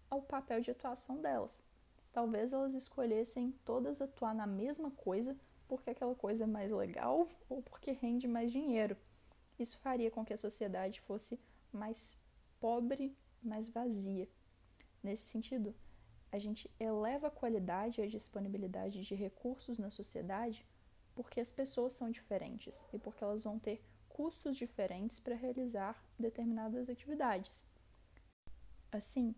o 0.09 0.21
papel 0.21 0.61
de 0.61 0.71
atuação 0.71 1.21
delas. 1.21 1.63
Talvez 2.11 2.53
elas 2.53 2.73
escolhessem 2.73 3.51
todas 3.65 4.01
atuar 4.01 4.33
na 4.33 4.47
mesma 4.47 4.91
coisa 4.91 5.37
porque 5.67 5.89
aquela 5.89 6.15
coisa 6.15 6.43
é 6.43 6.47
mais 6.47 6.71
legal 6.71 7.27
ou 7.49 7.61
porque 7.61 7.91
rende 7.91 8.27
mais 8.27 8.51
dinheiro. 8.51 8.95
Isso 9.57 9.77
faria 9.79 10.11
com 10.11 10.23
que 10.23 10.33
a 10.33 10.37
sociedade 10.37 11.01
fosse 11.01 11.39
mais 11.71 12.17
pobre, 12.59 13.17
mais 13.41 13.67
vazia. 13.67 14.29
Nesse 15.01 15.27
sentido, 15.27 15.75
a 16.31 16.39
gente 16.39 16.69
eleva 16.79 17.27
a 17.27 17.31
qualidade 17.31 18.01
e 18.01 18.03
a 18.03 18.07
disponibilidade 18.07 19.01
de 19.01 19.15
recursos 19.15 19.77
na 19.77 19.89
sociedade 19.89 20.65
porque 21.15 21.39
as 21.39 21.49
pessoas 21.49 21.93
são 21.93 22.11
diferentes 22.11 22.85
e 22.91 22.99
porque 22.99 23.23
elas 23.23 23.43
vão 23.45 23.57
ter 23.57 23.81
custos 24.15 24.55
diferentes 24.55 25.19
para 25.19 25.35
realizar 25.35 26.01
determinadas 26.17 26.87
atividades. 26.87 27.67
Assim, 28.89 29.35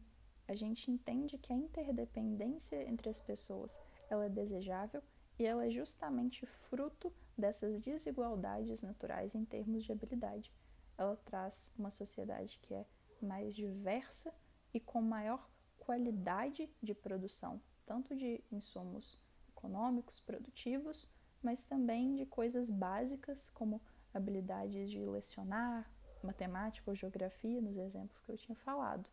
a 0.48 0.53
gente 0.53 0.91
entende 0.91 1.36
que 1.36 1.51
a 1.51 1.55
interdependência 1.55 2.88
entre 2.88 3.10
as 3.10 3.19
pessoas 3.19 3.81
ela 4.07 4.25
é 4.25 4.29
desejável 4.29 5.01
e 5.39 5.48
ela 5.48 5.65
é 5.65 5.72
justamente 5.72 6.46
fruto 6.46 7.12
dessas 7.36 7.81
desigualdades 7.81 8.84
naturais 8.84 9.34
em 9.34 9.43
termos 9.43 9.84
de 9.84 9.91
habilidade. 9.91 10.53
Ela 10.96 11.15
traz 11.25 11.74
uma 11.75 11.89
sociedade 11.89 12.60
que 12.62 12.75
é 12.75 12.86
mais 13.19 13.55
diversa 13.55 14.31
e 14.72 14.79
com 14.79 15.01
maior 15.01 15.50
qualidade 15.79 16.69
de 16.84 16.93
produção, 16.93 17.60
tanto 17.84 18.15
de 18.15 18.43
insumos 18.51 19.19
econômicos, 19.50 20.19
produtivos, 20.19 21.10
mas 21.41 21.63
também 21.63 22.13
de 22.13 22.27
coisas 22.27 22.69
básicas 22.69 23.50
como 23.50 23.81
habilidades 24.17 24.89
de 24.89 25.00
lecionar, 25.05 25.89
matemática 26.24 26.89
ou 26.89 26.95
geografia, 26.95 27.62
nos 27.62 27.77
exemplos 27.77 28.19
que 28.21 28.31
eu 28.31 28.38
tinha 28.38 28.55
falado. 28.55 29.09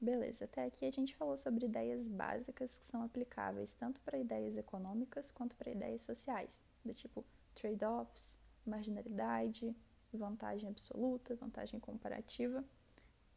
Beleza, 0.00 0.46
até 0.46 0.64
aqui 0.64 0.84
a 0.84 0.90
gente 0.90 1.14
falou 1.14 1.36
sobre 1.36 1.66
ideias 1.66 2.08
básicas 2.08 2.76
que 2.76 2.84
são 2.84 3.02
aplicáveis 3.04 3.72
tanto 3.72 4.00
para 4.00 4.18
ideias 4.18 4.58
econômicas 4.58 5.30
quanto 5.30 5.54
para 5.54 5.70
ideias 5.70 6.02
sociais, 6.02 6.60
do 6.84 6.92
tipo 6.92 7.24
trade-offs, 7.54 8.40
marginalidade, 8.66 9.76
vantagem 10.12 10.68
absoluta, 10.68 11.36
vantagem 11.36 11.78
comparativa. 11.78 12.64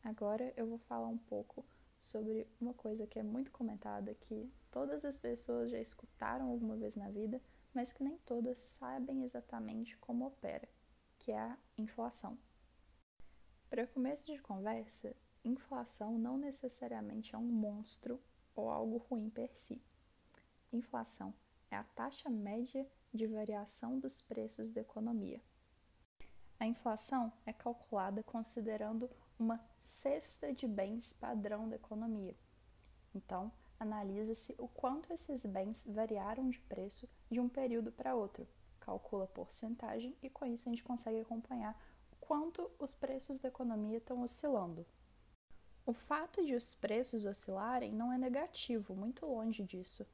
Agora 0.03 0.51
eu 0.57 0.65
vou 0.65 0.79
falar 0.79 1.07
um 1.07 1.17
pouco 1.17 1.63
sobre 1.97 2.47
uma 2.59 2.73
coisa 2.73 3.07
que 3.07 3.19
é 3.19 3.23
muito 3.23 3.51
comentada, 3.51 4.13
que 4.15 4.51
todas 4.71 5.05
as 5.05 5.17
pessoas 5.17 5.71
já 5.71 5.79
escutaram 5.79 6.49
alguma 6.49 6.75
vez 6.75 6.95
na 6.95 7.09
vida, 7.09 7.41
mas 7.75 7.91
que 7.91 8.03
nem 8.03 8.17
todas 8.19 8.57
sabem 8.57 9.23
exatamente 9.23 9.97
como 9.97 10.25
opera, 10.25 10.67
que 11.19 11.31
é 11.31 11.37
a 11.37 11.57
inflação. 11.77 12.37
Para 13.69 13.85
começo 13.85 14.31
de 14.31 14.39
conversa, 14.39 15.13
inflação 15.43 16.17
não 16.17 16.37
necessariamente 16.37 17.35
é 17.35 17.37
um 17.37 17.43
monstro 17.43 18.19
ou 18.55 18.69
algo 18.69 18.97
ruim 18.97 19.29
per 19.29 19.51
si. 19.57 19.81
Inflação 20.71 21.33
é 21.69 21.75
a 21.75 21.83
taxa 21.83 22.29
média 22.29 22.89
de 23.13 23.27
variação 23.27 23.99
dos 23.99 24.21
preços 24.21 24.71
da 24.71 24.79
economia. 24.79 25.41
A 26.57 26.65
inflação 26.65 27.33
é 27.45 27.51
calculada 27.51 28.23
considerando 28.23 29.09
uma 29.37 29.59
cesta 29.81 30.53
de 30.53 30.65
bens 30.65 31.11
padrão 31.11 31.67
da 31.67 31.75
economia. 31.75 32.35
Então, 33.13 33.51
analisa-se 33.79 34.55
o 34.57 34.67
quanto 34.67 35.11
esses 35.13 35.45
bens 35.45 35.85
variaram 35.85 36.49
de 36.49 36.59
preço 36.59 37.07
de 37.29 37.39
um 37.39 37.49
período 37.49 37.91
para 37.91 38.15
outro, 38.15 38.47
calcula 38.79 39.27
porcentagem 39.27 40.15
e 40.21 40.29
com 40.29 40.45
isso 40.45 40.69
a 40.69 40.71
gente 40.71 40.83
consegue 40.83 41.19
acompanhar 41.19 41.75
quanto 42.19 42.71
os 42.79 42.93
preços 42.95 43.39
da 43.39 43.49
economia 43.49 43.97
estão 43.97 44.21
oscilando. 44.21 44.85
O 45.85 45.93
fato 45.93 46.43
de 46.43 46.55
os 46.55 46.73
preços 46.73 47.25
oscilarem 47.25 47.91
não 47.91 48.11
é 48.11 48.17
negativo, 48.17 48.95
muito 48.95 49.25
longe 49.25 49.63
disso. 49.63 50.05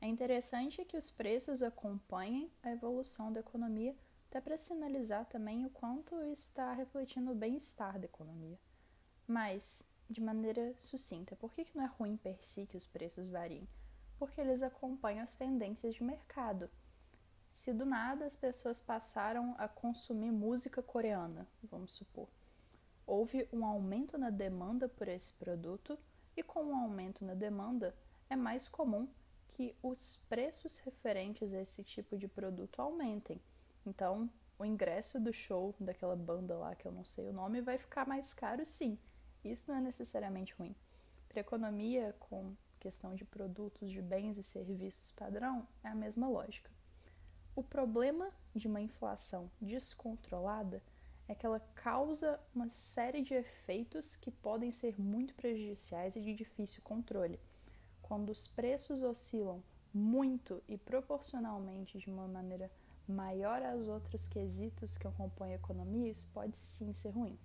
É 0.00 0.06
interessante 0.06 0.84
que 0.84 0.96
os 0.96 1.10
preços 1.10 1.62
acompanhem 1.62 2.50
a 2.62 2.70
evolução 2.70 3.32
da 3.32 3.40
economia, 3.40 3.96
até 4.28 4.40
para 4.40 4.56
sinalizar 4.56 5.24
também 5.26 5.64
o 5.64 5.70
quanto 5.70 6.14
está 6.26 6.72
refletindo 6.72 7.32
o 7.32 7.34
bem-estar 7.34 7.98
da 7.98 8.04
economia. 8.04 8.58
Mas, 9.26 9.84
de 10.08 10.20
maneira 10.20 10.74
sucinta, 10.78 11.34
por 11.36 11.52
que, 11.52 11.64
que 11.64 11.76
não 11.76 11.84
é 11.84 11.86
ruim 11.86 12.16
per 12.16 12.38
si 12.42 12.66
que 12.66 12.76
os 12.76 12.86
preços 12.86 13.28
variem? 13.28 13.68
Porque 14.18 14.40
eles 14.40 14.62
acompanham 14.62 15.22
as 15.22 15.34
tendências 15.34 15.94
de 15.94 16.02
mercado. 16.02 16.70
Se 17.50 17.72
do 17.72 17.84
nada 17.84 18.24
as 18.24 18.36
pessoas 18.36 18.80
passaram 18.80 19.54
a 19.58 19.68
consumir 19.68 20.30
música 20.30 20.82
coreana, 20.82 21.46
vamos 21.62 21.92
supor, 21.92 22.28
houve 23.06 23.48
um 23.52 23.64
aumento 23.64 24.18
na 24.18 24.30
demanda 24.30 24.88
por 24.88 25.08
esse 25.08 25.32
produto 25.34 25.98
e 26.36 26.42
com 26.42 26.64
o 26.64 26.70
um 26.70 26.76
aumento 26.76 27.24
na 27.24 27.34
demanda 27.34 27.94
é 28.28 28.36
mais 28.36 28.68
comum 28.68 29.08
que 29.48 29.74
os 29.82 30.18
preços 30.28 30.78
referentes 30.80 31.52
a 31.52 31.62
esse 31.62 31.82
tipo 31.82 32.18
de 32.18 32.28
produto 32.28 32.80
aumentem. 32.80 33.40
Então, 33.86 34.28
o 34.58 34.64
ingresso 34.64 35.18
do 35.18 35.32
show 35.32 35.74
daquela 35.80 36.16
banda 36.16 36.56
lá, 36.56 36.74
que 36.74 36.86
eu 36.86 36.92
não 36.92 37.04
sei 37.04 37.28
o 37.28 37.32
nome, 37.32 37.62
vai 37.62 37.78
ficar 37.78 38.06
mais 38.06 38.34
caro 38.34 38.64
sim. 38.64 38.98
Isso 39.50 39.70
não 39.70 39.78
é 39.78 39.80
necessariamente 39.80 40.54
ruim. 40.54 40.74
Para 41.28 41.40
economia, 41.40 42.14
com 42.18 42.54
questão 42.80 43.14
de 43.14 43.24
produtos, 43.24 43.90
de 43.90 44.00
bens 44.00 44.36
e 44.36 44.42
serviços 44.42 45.12
padrão, 45.12 45.66
é 45.82 45.88
a 45.88 45.94
mesma 45.94 46.28
lógica. 46.28 46.70
O 47.54 47.62
problema 47.62 48.30
de 48.54 48.66
uma 48.66 48.80
inflação 48.80 49.50
descontrolada 49.60 50.82
é 51.28 51.34
que 51.34 51.44
ela 51.44 51.60
causa 51.74 52.38
uma 52.54 52.68
série 52.68 53.22
de 53.22 53.34
efeitos 53.34 54.14
que 54.16 54.30
podem 54.30 54.70
ser 54.70 55.00
muito 55.00 55.34
prejudiciais 55.34 56.14
e 56.14 56.20
de 56.20 56.34
difícil 56.34 56.82
controle. 56.82 57.40
Quando 58.02 58.30
os 58.30 58.46
preços 58.46 59.02
oscilam 59.02 59.62
muito 59.92 60.62
e 60.68 60.76
proporcionalmente 60.76 61.98
de 61.98 62.08
uma 62.08 62.28
maneira 62.28 62.70
maior 63.08 63.62
aos 63.62 63.88
outros 63.88 64.28
quesitos 64.28 64.98
que 64.98 65.06
acompanham 65.06 65.54
a 65.54 65.56
economia, 65.56 66.10
isso 66.10 66.26
pode 66.32 66.56
sim 66.56 66.92
ser 66.92 67.10
ruim. 67.10 67.38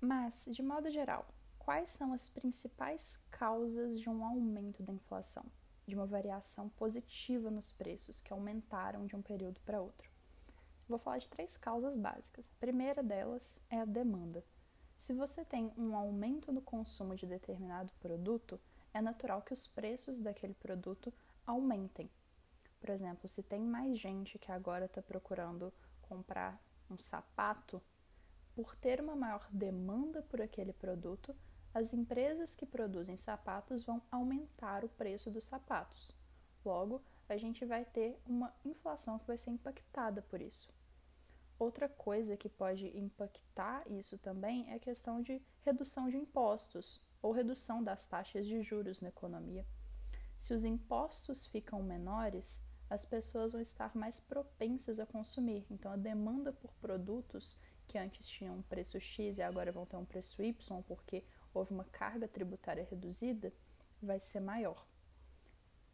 Mas, 0.00 0.46
de 0.50 0.62
modo 0.62 0.90
geral, 0.90 1.26
quais 1.58 1.90
são 1.90 2.12
as 2.12 2.28
principais 2.28 3.18
causas 3.30 4.00
de 4.00 4.08
um 4.08 4.24
aumento 4.24 4.82
da 4.82 4.92
inflação, 4.92 5.44
de 5.86 5.94
uma 5.94 6.06
variação 6.06 6.70
positiva 6.70 7.50
nos 7.50 7.70
preços 7.70 8.20
que 8.20 8.32
aumentaram 8.32 9.06
de 9.06 9.14
um 9.14 9.20
período 9.20 9.60
para 9.60 9.80
outro? 9.80 10.08
Vou 10.88 10.98
falar 10.98 11.18
de 11.18 11.28
três 11.28 11.56
causas 11.56 11.96
básicas. 11.96 12.50
A 12.50 12.60
primeira 12.60 13.02
delas 13.02 13.62
é 13.68 13.80
a 13.80 13.84
demanda. 13.84 14.42
Se 14.96 15.12
você 15.12 15.44
tem 15.44 15.70
um 15.76 15.94
aumento 15.94 16.50
no 16.50 16.60
consumo 16.60 17.14
de 17.14 17.26
determinado 17.26 17.92
produto, 18.00 18.58
é 18.92 19.00
natural 19.00 19.42
que 19.42 19.52
os 19.52 19.66
preços 19.66 20.18
daquele 20.18 20.54
produto 20.54 21.12
aumentem. 21.46 22.10
Por 22.80 22.90
exemplo, 22.90 23.28
se 23.28 23.42
tem 23.42 23.60
mais 23.60 23.98
gente 23.98 24.38
que 24.38 24.50
agora 24.50 24.86
está 24.86 25.02
procurando 25.02 25.72
comprar 26.02 26.58
um 26.90 26.98
sapato, 26.98 27.80
por 28.60 28.76
ter 28.76 29.00
uma 29.00 29.16
maior 29.16 29.48
demanda 29.50 30.20
por 30.20 30.38
aquele 30.38 30.74
produto, 30.74 31.34
as 31.72 31.94
empresas 31.94 32.54
que 32.54 32.66
produzem 32.66 33.16
sapatos 33.16 33.82
vão 33.82 34.02
aumentar 34.10 34.84
o 34.84 34.88
preço 34.90 35.30
dos 35.30 35.44
sapatos. 35.44 36.14
Logo, 36.62 37.02
a 37.26 37.38
gente 37.38 37.64
vai 37.64 37.86
ter 37.86 38.20
uma 38.26 38.54
inflação 38.62 39.18
que 39.18 39.26
vai 39.26 39.38
ser 39.38 39.48
impactada 39.50 40.20
por 40.20 40.42
isso. 40.42 40.68
Outra 41.58 41.88
coisa 41.88 42.36
que 42.36 42.50
pode 42.50 42.86
impactar 42.94 43.90
isso 43.90 44.18
também 44.18 44.70
é 44.70 44.74
a 44.74 44.78
questão 44.78 45.22
de 45.22 45.40
redução 45.62 46.10
de 46.10 46.18
impostos 46.18 47.00
ou 47.22 47.32
redução 47.32 47.82
das 47.82 48.04
taxas 48.04 48.44
de 48.44 48.60
juros 48.60 49.00
na 49.00 49.08
economia. 49.08 49.64
Se 50.36 50.52
os 50.52 50.64
impostos 50.66 51.46
ficam 51.46 51.82
menores, 51.82 52.62
as 52.90 53.06
pessoas 53.06 53.52
vão 53.52 53.60
estar 53.62 53.96
mais 53.96 54.20
propensas 54.20 55.00
a 55.00 55.06
consumir. 55.06 55.64
Então, 55.70 55.92
a 55.92 55.96
demanda 55.96 56.52
por 56.52 56.74
produtos 56.74 57.58
que 57.90 57.98
antes 57.98 58.28
tinham 58.28 58.54
um 58.54 58.62
preço 58.62 59.00
X 59.00 59.38
e 59.38 59.42
agora 59.42 59.72
vão 59.72 59.84
ter 59.84 59.96
um 59.96 60.04
preço 60.04 60.40
Y, 60.40 60.82
porque 60.84 61.24
houve 61.52 61.72
uma 61.72 61.82
carga 61.86 62.28
tributária 62.28 62.86
reduzida, 62.88 63.52
vai 64.00 64.20
ser 64.20 64.38
maior. 64.38 64.86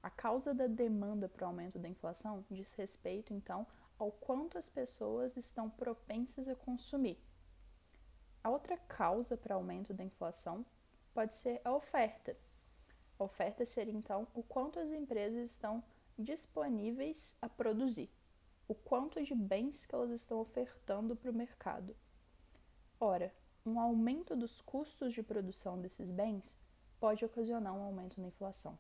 A 0.03 0.11
causa 0.11 0.53
da 0.53 0.67
demanda 0.67 1.27
para 1.27 1.45
o 1.45 1.49
aumento 1.49 1.79
da 1.79 1.89
inflação 1.89 2.45
diz 2.51 2.75
respeito, 2.75 3.33
então, 3.33 3.67
ao 3.99 4.13
quanto 4.13 4.59
as 4.59 4.69
pessoas 4.69 5.39
estão 5.39 5.71
propensas 5.71 6.47
a 6.49 6.55
consumir. 6.55 7.19
A 8.45 8.51
outra 8.51 8.77
causa 8.77 9.35
para 9.35 9.55
aumento 9.55 9.95
da 9.95 10.05
inflação 10.05 10.67
pode 11.15 11.35
ser 11.35 11.63
a 11.65 11.73
oferta. 11.75 12.37
A 13.19 13.25
oferta 13.25 13.65
seria 13.65 13.95
então 13.95 14.29
o 14.35 14.43
quanto 14.43 14.79
as 14.79 14.91
empresas 14.91 15.51
estão 15.51 15.83
disponíveis 16.19 17.39
a 17.41 17.49
produzir, 17.49 18.11
o 18.69 18.75
quanto 18.75 19.23
de 19.23 19.35
bens 19.35 19.87
que 19.87 19.95
elas 19.95 20.11
estão 20.11 20.41
ofertando 20.41 21.15
para 21.15 21.31
o 21.31 21.35
mercado. 21.35 21.97
Ora, 22.99 23.35
um 23.65 23.79
aumento 23.81 24.35
dos 24.35 24.61
custos 24.61 25.13
de 25.13 25.23
produção 25.23 25.81
desses 25.81 26.11
bens 26.11 26.59
pode 26.99 27.25
ocasionar 27.25 27.75
um 27.75 27.83
aumento 27.83 28.21
na 28.21 28.29
inflação. 28.29 28.79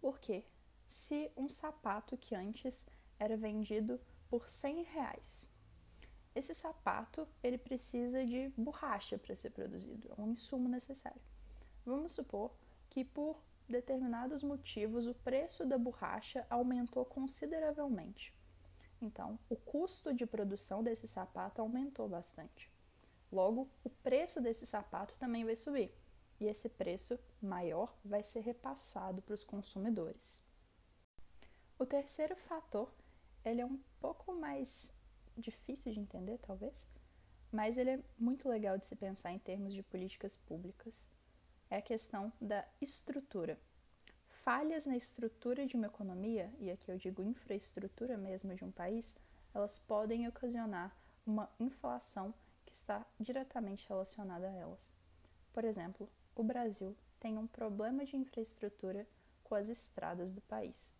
Por 0.00 0.18
quê? 0.18 0.44
Se 0.86 1.30
um 1.36 1.48
sapato 1.48 2.16
que 2.16 2.34
antes 2.34 2.86
era 3.18 3.36
vendido 3.36 4.00
por 4.28 4.48
100 4.48 4.82
reais. 4.84 5.48
Esse 6.34 6.54
sapato 6.54 7.26
ele 7.42 7.58
precisa 7.58 8.24
de 8.24 8.48
borracha 8.56 9.18
para 9.18 9.34
ser 9.34 9.50
produzido, 9.50 10.08
é 10.16 10.20
um 10.20 10.30
insumo 10.30 10.68
necessário. 10.68 11.20
Vamos 11.84 12.12
supor 12.12 12.54
que 12.90 13.04
por 13.04 13.42
determinados 13.68 14.42
motivos 14.42 15.06
o 15.06 15.14
preço 15.14 15.66
da 15.66 15.76
borracha 15.76 16.46
aumentou 16.48 17.04
consideravelmente. 17.04 18.32
Então, 19.00 19.38
o 19.48 19.56
custo 19.56 20.12
de 20.12 20.26
produção 20.26 20.82
desse 20.82 21.06
sapato 21.06 21.60
aumentou 21.60 22.08
bastante. 22.08 22.70
Logo, 23.30 23.70
o 23.84 23.90
preço 23.90 24.40
desse 24.40 24.66
sapato 24.66 25.14
também 25.18 25.44
vai 25.44 25.54
subir, 25.54 25.92
e 26.40 26.46
esse 26.46 26.68
preço 26.68 27.18
maior 27.40 27.96
vai 28.04 28.22
ser 28.22 28.40
repassado 28.40 29.22
para 29.22 29.34
os 29.34 29.44
consumidores. 29.44 30.42
O 31.78 31.86
terceiro 31.86 32.34
fator 32.34 32.92
ele 33.44 33.60
é 33.60 33.66
um 33.66 33.78
pouco 34.00 34.34
mais 34.34 34.92
difícil 35.36 35.92
de 35.92 36.00
entender, 36.00 36.38
talvez, 36.38 36.88
mas 37.50 37.78
ele 37.78 37.90
é 37.90 38.04
muito 38.18 38.48
legal 38.48 38.76
de 38.76 38.86
se 38.86 38.96
pensar 38.96 39.32
em 39.32 39.38
termos 39.38 39.72
de 39.72 39.82
políticas 39.82 40.36
públicas. 40.36 41.08
É 41.70 41.76
a 41.76 41.82
questão 41.82 42.32
da 42.40 42.66
estrutura. 42.80 43.58
Falhas 44.48 44.86
na 44.86 44.96
estrutura 44.96 45.66
de 45.66 45.76
uma 45.76 45.88
economia, 45.88 46.50
e 46.58 46.70
aqui 46.70 46.90
eu 46.90 46.96
digo 46.96 47.22
infraestrutura 47.22 48.16
mesmo 48.16 48.54
de 48.54 48.64
um 48.64 48.70
país, 48.70 49.14
elas 49.54 49.78
podem 49.78 50.26
ocasionar 50.26 50.90
uma 51.26 51.50
inflação 51.60 52.32
que 52.64 52.72
está 52.72 53.04
diretamente 53.20 53.86
relacionada 53.86 54.48
a 54.48 54.54
elas. 54.54 54.94
Por 55.52 55.64
exemplo, 55.64 56.08
o 56.34 56.42
Brasil 56.42 56.96
tem 57.20 57.36
um 57.36 57.46
problema 57.46 58.06
de 58.06 58.16
infraestrutura 58.16 59.06
com 59.44 59.54
as 59.54 59.68
estradas 59.68 60.32
do 60.32 60.40
país 60.40 60.94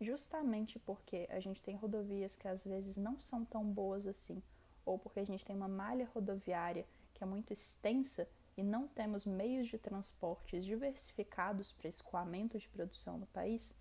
justamente 0.00 0.78
porque 0.78 1.26
a 1.30 1.40
gente 1.40 1.64
tem 1.64 1.74
rodovias 1.74 2.36
que 2.36 2.46
às 2.46 2.64
vezes 2.64 2.96
não 2.96 3.18
são 3.18 3.44
tão 3.44 3.64
boas 3.64 4.06
assim, 4.06 4.40
ou 4.86 5.00
porque 5.00 5.18
a 5.18 5.26
gente 5.26 5.44
tem 5.44 5.56
uma 5.56 5.66
malha 5.66 6.08
rodoviária 6.14 6.86
que 7.12 7.24
é 7.24 7.26
muito 7.26 7.52
extensa 7.52 8.28
e 8.56 8.62
não 8.62 8.86
temos 8.86 9.24
meios 9.24 9.68
de 9.68 9.78
transportes 9.78 10.64
diversificados 10.64 11.72
para 11.72 11.88
escoamento 11.88 12.58
de 12.58 12.68
produção 12.68 13.18
no 13.18 13.26
país, 13.26 13.74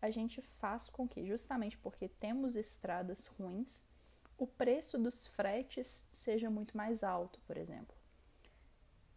a 0.00 0.10
gente 0.10 0.42
faz 0.42 0.88
com 0.88 1.08
que, 1.08 1.24
justamente 1.24 1.78
porque 1.78 2.08
temos 2.08 2.56
estradas 2.56 3.28
ruins, 3.28 3.84
o 4.36 4.46
preço 4.46 4.98
dos 4.98 5.26
fretes 5.28 6.04
seja 6.12 6.50
muito 6.50 6.76
mais 6.76 7.04
alto, 7.04 7.40
por 7.46 7.56
exemplo. 7.56 7.94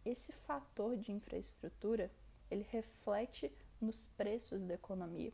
Esse 0.04 0.32
fator 0.32 0.96
de 0.96 1.10
infraestrutura, 1.10 2.10
ele 2.48 2.64
reflete 2.70 3.52
nos 3.80 4.06
preços 4.06 4.64
da 4.64 4.74
economia 4.74 5.32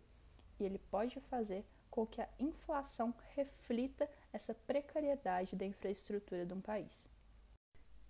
e 0.58 0.64
ele 0.64 0.78
pode 0.78 1.20
fazer 1.20 1.64
com 1.90 2.06
que 2.06 2.22
a 2.22 2.28
inflação 2.38 3.14
reflita 3.34 4.08
essa 4.32 4.54
precariedade 4.54 5.54
da 5.54 5.66
infraestrutura 5.66 6.46
de 6.46 6.54
um 6.54 6.60
país. 6.60 7.10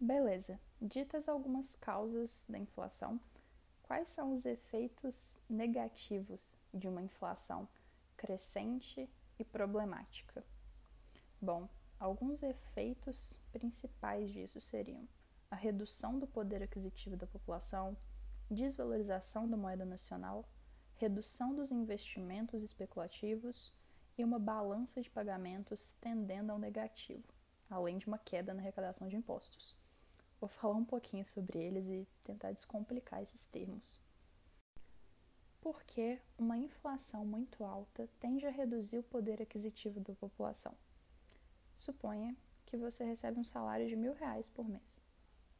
Beleza, 0.05 0.59
ditas 0.81 1.29
algumas 1.29 1.77
causas 1.77 2.45
da 2.49 2.59
inflação, 2.59 3.21
quais 3.85 4.09
são 4.09 4.33
os 4.33 4.45
efeitos 4.45 5.39
negativos 5.49 6.59
de 6.75 6.89
uma 6.89 7.01
inflação 7.01 7.69
crescente 8.17 9.09
e 9.39 9.45
problemática? 9.45 10.45
Bom, 11.41 11.69
alguns 12.01 12.43
efeitos 12.43 13.39
principais 13.53 14.29
disso 14.33 14.61
seriam 14.61 15.07
a 15.49 15.55
redução 15.55 16.19
do 16.19 16.27
poder 16.27 16.65
aquisitivo 16.65 17.17
da 17.17 17.29
população, 17.29 17.97
desvalorização 18.51 19.49
da 19.49 19.57
moeda 19.57 19.85
nacional, 19.85 20.45
redução 20.97 21.55
dos 21.55 21.71
investimentos 21.71 22.65
especulativos 22.65 23.73
e 24.19 24.25
uma 24.25 24.41
balança 24.41 25.01
de 25.01 25.09
pagamentos 25.09 25.95
tendendo 26.01 26.51
ao 26.51 26.59
negativo, 26.59 27.33
além 27.71 27.99
de 27.99 28.09
uma 28.09 28.19
queda 28.19 28.53
na 28.53 28.61
arrecadação 28.61 29.09
de 29.09 29.15
impostos. 29.15 29.81
Vou 30.43 30.49
falar 30.49 30.75
um 30.75 30.85
pouquinho 30.85 31.25
sobre 31.25 31.57
eles 31.57 31.87
e 31.87 32.05
tentar 32.25 32.51
descomplicar 32.51 33.23
esses 33.23 33.45
termos. 33.45 34.01
Porque 35.61 36.19
uma 36.37 36.59
inflação 36.59 37.25
muito 37.25 37.63
alta 37.63 38.09
tende 38.19 38.45
a 38.45 38.51
reduzir 38.51 38.99
o 38.99 39.05
poder 39.05 39.41
aquisitivo 39.41 40.01
da 40.01 40.13
população. 40.17 40.75
Suponha 41.73 42.37
que 42.67 42.77
você 42.77 43.05
recebe 43.05 43.39
um 43.39 43.45
salário 43.45 43.87
de 43.87 43.95
mil 43.95 44.15
reais 44.15 44.51
por 44.51 44.69
mês. 44.69 45.01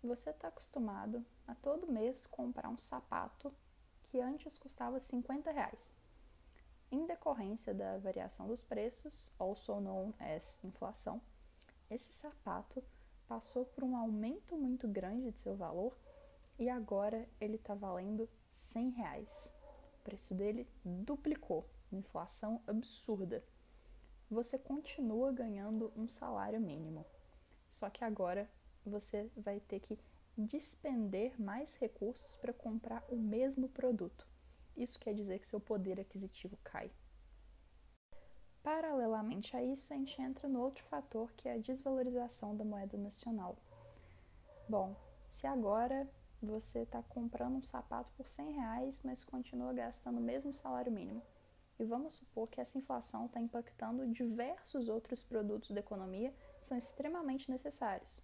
Você 0.03 0.31
está 0.31 0.49
acostumado 0.49 1.25
a 1.47 1.55
todo 1.55 1.87
mês 1.87 2.27
comprar 2.27 2.69
um 2.69 2.77
sapato 2.77 3.55
que 4.03 4.21
antes 4.21 4.59
custava 4.59 4.99
50 4.99 5.53
reais. 5.53 5.93
Em 6.91 7.07
decorrência 7.07 7.73
da 7.73 7.99
variação 7.99 8.49
dos 8.49 8.65
preços, 8.65 9.31
also 9.39 9.79
known 9.79 10.13
as 10.19 10.59
inflação, 10.65 11.23
esse 11.89 12.13
sapato 12.13 12.83
passou 13.29 13.65
por 13.65 13.85
um 13.85 13.97
aumento 13.97 14.57
muito 14.57 14.87
grande 14.87 15.31
de 15.31 15.39
seu 15.39 15.57
valor 15.57 15.97
e 16.59 16.69
agora 16.69 17.29
ele 17.41 17.57
está 17.57 17.75
valendo 17.75 18.29
100 18.51 18.91
reais. 18.91 19.53
O 20.01 20.05
preço 20.05 20.35
dele 20.35 20.69
duplicou, 20.85 21.67
inflação 21.91 22.63
absurda. 22.67 23.43
Você 24.31 24.59
continua 24.59 25.33
ganhando 25.33 25.93
um 25.97 26.09
salário 26.09 26.61
mínimo, 26.61 27.05
só 27.69 27.91
que 27.91 28.05
agora 28.05 28.51
você 28.85 29.31
vai 29.37 29.61
ter 29.61 29.81
que 29.81 29.99
despender 30.37 31.41
mais 31.41 31.77
recursos 31.77 32.37
para 32.37 32.53
comprar 32.53 33.05
o 33.09 33.17
mesmo 33.17 33.69
produto. 33.69 34.27
Isso 34.77 34.99
quer 34.99 35.15
dizer 35.15 35.39
que 35.39 35.47
seu 35.47 35.61
poder 35.61 36.01
aquisitivo 36.01 36.57
cai. 36.65 36.91
Paralelamente 38.63 39.57
a 39.57 39.63
isso, 39.63 39.93
a 39.93 39.97
gente 39.97 40.21
entra 40.23 40.49
no 40.49 40.61
outro 40.61 40.85
fator 40.85 41.33
que 41.33 41.49
é 41.49 41.55
a 41.55 41.59
desvalorização 41.59 42.57
da 42.57 42.65
moeda 42.65 42.97
nacional. 42.97 43.57
Bom, 44.69 44.95
se 45.27 45.47
agora 45.47 46.09
você 46.41 46.81
está 46.81 47.03
comprando 47.03 47.57
um 47.57 47.63
sapato 47.63 48.13
por 48.13 48.29
100 48.29 48.53
reais, 48.53 49.01
mas 49.05 49.25
continua 49.25 49.73
gastando 49.73 50.19
o 50.19 50.23
mesmo 50.23 50.53
salário 50.53 50.93
mínimo, 50.93 51.23
e 51.79 51.85
vamos 51.85 52.15
supor 52.15 52.49
que 52.49 52.61
essa 52.61 52.79
inflação 52.79 53.27
está 53.27 53.41
impactando 53.41 54.07
diversos 54.07 54.89
outros 54.89 55.25
produtos 55.25 55.73
da 55.73 55.81
economia 55.81 56.33
que 56.59 56.65
são 56.65 56.79
extremamente 56.79 57.51
necessários. 57.51 58.23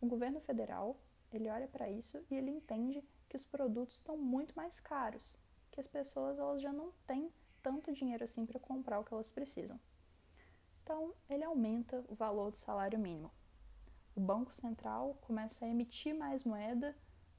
O 0.00 0.06
governo 0.06 0.40
federal 0.40 0.96
ele 1.30 1.50
olha 1.50 1.68
para 1.68 1.90
isso 1.90 2.24
e 2.30 2.34
ele 2.34 2.50
entende 2.50 3.04
que 3.28 3.36
os 3.36 3.44
produtos 3.44 3.96
estão 3.96 4.16
muito 4.16 4.54
mais 4.54 4.80
caros, 4.80 5.36
que 5.70 5.80
as 5.80 5.86
pessoas 5.86 6.38
elas 6.38 6.62
já 6.62 6.72
não 6.72 6.92
têm 7.06 7.30
tanto 7.62 7.92
dinheiro 7.92 8.24
assim 8.24 8.44
para 8.44 8.58
comprar 8.58 8.98
o 8.98 9.04
que 9.04 9.14
elas 9.14 9.30
precisam. 9.30 9.78
Então, 10.82 11.14
ele 11.30 11.44
aumenta 11.44 12.04
o 12.08 12.14
valor 12.14 12.50
do 12.50 12.56
salário 12.56 12.98
mínimo. 12.98 13.30
O 14.14 14.20
Banco 14.20 14.52
Central 14.52 15.14
começa 15.22 15.64
a 15.64 15.68
emitir 15.68 16.14
mais 16.14 16.44
moeda 16.44 16.94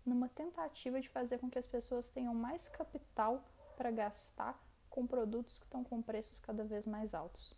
numa 0.06 0.28
tentativa 0.30 1.00
de 1.00 1.10
fazer 1.10 1.38
com 1.38 1.50
que 1.50 1.60
as 1.60 1.68
pessoas 1.68 2.10
tenham 2.10 2.34
mais 2.34 2.68
capital 2.70 3.44
para 3.78 3.92
gastar 3.92 4.62
com 4.90 5.06
produtos 5.06 5.60
que 5.60 5.66
estão 5.66 5.84
com 5.84 6.02
preços 6.02 6.40
cada 6.40 6.64
vez 6.64 6.86
mais 6.86 7.14
altos. 7.14 7.56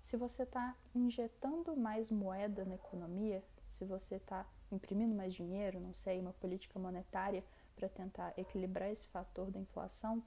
Se 0.00 0.16
você 0.16 0.44
está 0.44 0.76
injetando 0.94 1.76
mais 1.76 2.10
moeda 2.10 2.64
na 2.64 2.74
economia, 2.74 3.44
se 3.68 3.84
você 3.84 4.16
está 4.16 4.46
imprimindo 4.70 5.14
mais 5.14 5.34
dinheiro, 5.34 5.80
não 5.80 5.94
sei, 5.94 6.20
uma 6.20 6.32
política 6.32 6.78
monetária 6.78 7.44
para 7.76 7.88
tentar 7.88 8.32
equilibrar 8.36 8.90
esse 8.90 9.06
fator 9.08 9.50
da 9.50 9.58
inflação, 9.58 10.22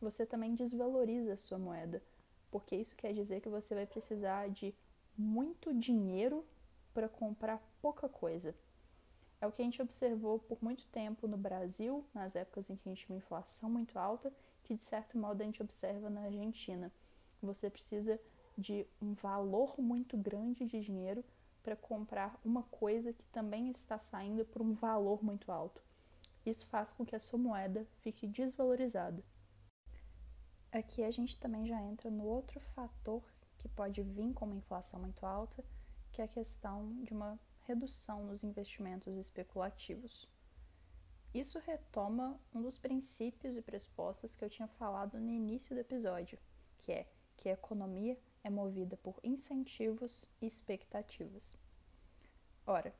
você 0.00 0.26
também 0.26 0.54
desvaloriza 0.54 1.34
a 1.34 1.36
sua 1.36 1.58
moeda, 1.58 2.02
porque 2.50 2.76
isso 2.76 2.94
quer 2.96 3.12
dizer 3.12 3.40
que 3.40 3.48
você 3.48 3.74
vai 3.74 3.86
precisar 3.86 4.48
de 4.48 4.74
muito 5.16 5.72
dinheiro 5.72 6.44
para 6.92 7.08
comprar 7.08 7.62
pouca 7.80 8.08
coisa. 8.08 8.54
É 9.40 9.46
o 9.46 9.52
que 9.52 9.60
a 9.60 9.64
gente 9.64 9.82
observou 9.82 10.38
por 10.38 10.62
muito 10.62 10.86
tempo 10.86 11.26
no 11.26 11.36
Brasil, 11.36 12.04
nas 12.14 12.34
épocas 12.34 12.70
em 12.70 12.76
que 12.76 12.88
a 12.88 12.92
gente 12.92 13.04
tinha 13.04 13.14
uma 13.14 13.18
inflação 13.18 13.68
muito 13.68 13.98
alta, 13.98 14.32
que 14.62 14.74
de 14.74 14.84
certo 14.84 15.18
modo 15.18 15.42
a 15.42 15.44
gente 15.44 15.60
observa 15.60 16.08
na 16.08 16.22
Argentina. 16.22 16.90
Você 17.42 17.68
precisa 17.68 18.18
de 18.56 18.86
um 19.02 19.12
valor 19.12 19.78
muito 19.78 20.16
grande 20.16 20.64
de 20.64 20.80
dinheiro 20.80 21.24
para 21.62 21.76
comprar 21.76 22.38
uma 22.44 22.62
coisa 22.64 23.12
que 23.12 23.24
também 23.26 23.68
está 23.70 23.98
saindo 23.98 24.44
por 24.44 24.62
um 24.62 24.72
valor 24.72 25.22
muito 25.22 25.50
alto. 25.50 25.82
Isso 26.44 26.66
faz 26.66 26.92
com 26.92 27.04
que 27.04 27.16
a 27.16 27.18
sua 27.18 27.38
moeda 27.38 27.86
fique 28.00 28.26
desvalorizada. 28.26 29.22
Aqui 30.74 31.04
a 31.04 31.10
gente 31.12 31.36
também 31.36 31.64
já 31.68 31.80
entra 31.80 32.10
no 32.10 32.24
outro 32.24 32.58
fator 32.58 33.22
que 33.58 33.68
pode 33.68 34.02
vir 34.02 34.34
com 34.34 34.44
uma 34.44 34.56
inflação 34.56 34.98
muito 34.98 35.24
alta, 35.24 35.64
que 36.10 36.20
é 36.20 36.24
a 36.24 36.28
questão 36.28 37.00
de 37.04 37.12
uma 37.12 37.38
redução 37.62 38.24
nos 38.24 38.42
investimentos 38.42 39.16
especulativos. 39.16 40.28
Isso 41.32 41.60
retoma 41.60 42.40
um 42.52 42.60
dos 42.60 42.76
princípios 42.76 43.54
e 43.56 43.62
pressupostos 43.62 44.34
que 44.34 44.44
eu 44.44 44.50
tinha 44.50 44.66
falado 44.66 45.20
no 45.20 45.30
início 45.30 45.76
do 45.76 45.80
episódio, 45.80 46.40
que 46.78 46.90
é 46.90 47.06
que 47.36 47.48
a 47.48 47.52
economia 47.52 48.18
é 48.42 48.50
movida 48.50 48.96
por 48.96 49.20
incentivos 49.22 50.28
e 50.42 50.46
expectativas. 50.46 51.56
Ora, 52.66 52.92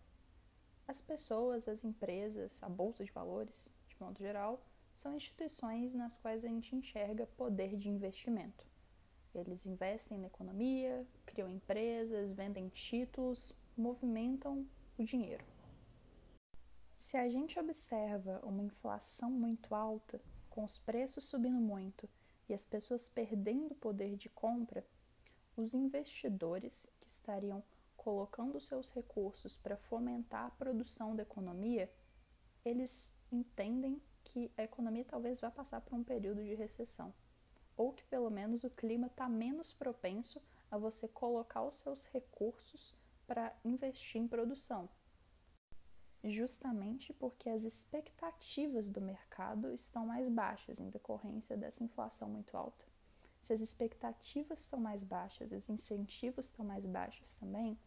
as 0.87 1.01
pessoas, 1.01 1.67
as 1.67 1.83
empresas, 1.83 2.63
a 2.63 2.69
bolsa 2.69 3.05
de 3.05 3.11
valores, 3.11 3.69
de 3.89 3.97
modo 3.99 4.17
geral, 4.21 4.65
são 4.95 5.15
instituições 5.15 5.93
nas 5.93 6.17
quais 6.17 6.45
a 6.45 6.49
gente 6.49 6.75
enxerga 6.75 7.27
poder 7.27 7.77
de 7.77 7.89
investimento. 7.89 8.65
Eles 9.35 9.67
investem 9.67 10.17
na 10.17 10.29
economia, 10.29 11.05
criam 11.27 11.51
empresas, 11.51 12.33
vendem 12.33 12.69
títulos, 12.69 13.53
movimentam 13.77 14.65
o 14.97 15.05
dinheiro. 15.05 15.45
Se 16.97 17.17
a 17.17 17.29
gente 17.29 17.59
observa 17.59 18.41
uma 18.45 18.63
inflação 18.63 19.31
muito 19.31 19.75
alta, 19.75 20.21
com 20.49 20.63
os 20.63 20.79
preços 20.79 21.25
subindo 21.25 21.61
muito 21.61 22.09
e 22.49 22.55
as 22.55 22.65
pessoas 22.65 23.09
perdendo 23.09 23.75
poder 23.75 24.17
de 24.17 24.29
compra, 24.29 24.87
os 25.57 25.75
investidores 25.75 26.89
que 27.01 27.09
estariam 27.09 27.63
colocando 27.97 28.61
seus 28.61 28.93
recursos 28.93 29.57
para 29.57 29.77
fomentar 29.77 30.47
a 30.47 30.51
produção 30.51 31.17
da 31.17 31.23
economia, 31.23 31.93
eles 32.65 33.13
entendem 33.33 34.01
que 34.35 34.51
a 34.57 34.65
economia 34.65 35.05
talvez 35.05 35.39
vá 35.39 35.49
passar 35.49 35.81
por 35.81 35.95
um 35.95 36.03
período 36.03 36.43
de 36.43 36.55
recessão, 36.55 37.15
ou 37.77 37.93
que 37.93 38.03
pelo 38.07 38.29
menos 38.29 38.65
o 38.65 38.71
clima 38.71 39.07
está 39.07 39.29
menos 39.29 39.73
propenso 39.73 40.43
a 40.69 40.77
você 40.77 41.07
colocar 41.07 41.63
os 41.63 41.77
seus 41.77 42.07
recursos 42.07 42.97
para 43.29 43.57
investir 43.65 44.21
em 44.21 44.27
produção. 44.27 44.89
Justamente 46.25 47.13
porque 47.13 47.49
as 47.49 47.63
expectativas 47.63 48.91
do 48.91 49.01
mercado 49.01 49.73
estão 49.73 50.05
mais 50.05 50.29
baixas 50.29 50.81
em 50.81 50.91
decorrência 50.91 51.57
dessa 51.57 51.85
inflação 51.85 52.29
muito 52.29 52.57
alta. 52.57 52.85
Se 53.41 53.53
as 53.53 53.61
expectativas 53.61 54.61
estão 54.61 54.81
mais 54.81 55.05
baixas 55.05 55.53
e 55.53 55.55
os 55.55 55.69
incentivos 55.69 56.47
estão 56.47 56.65
mais 56.65 56.87
baixos 56.87 57.35
também, 57.35 57.79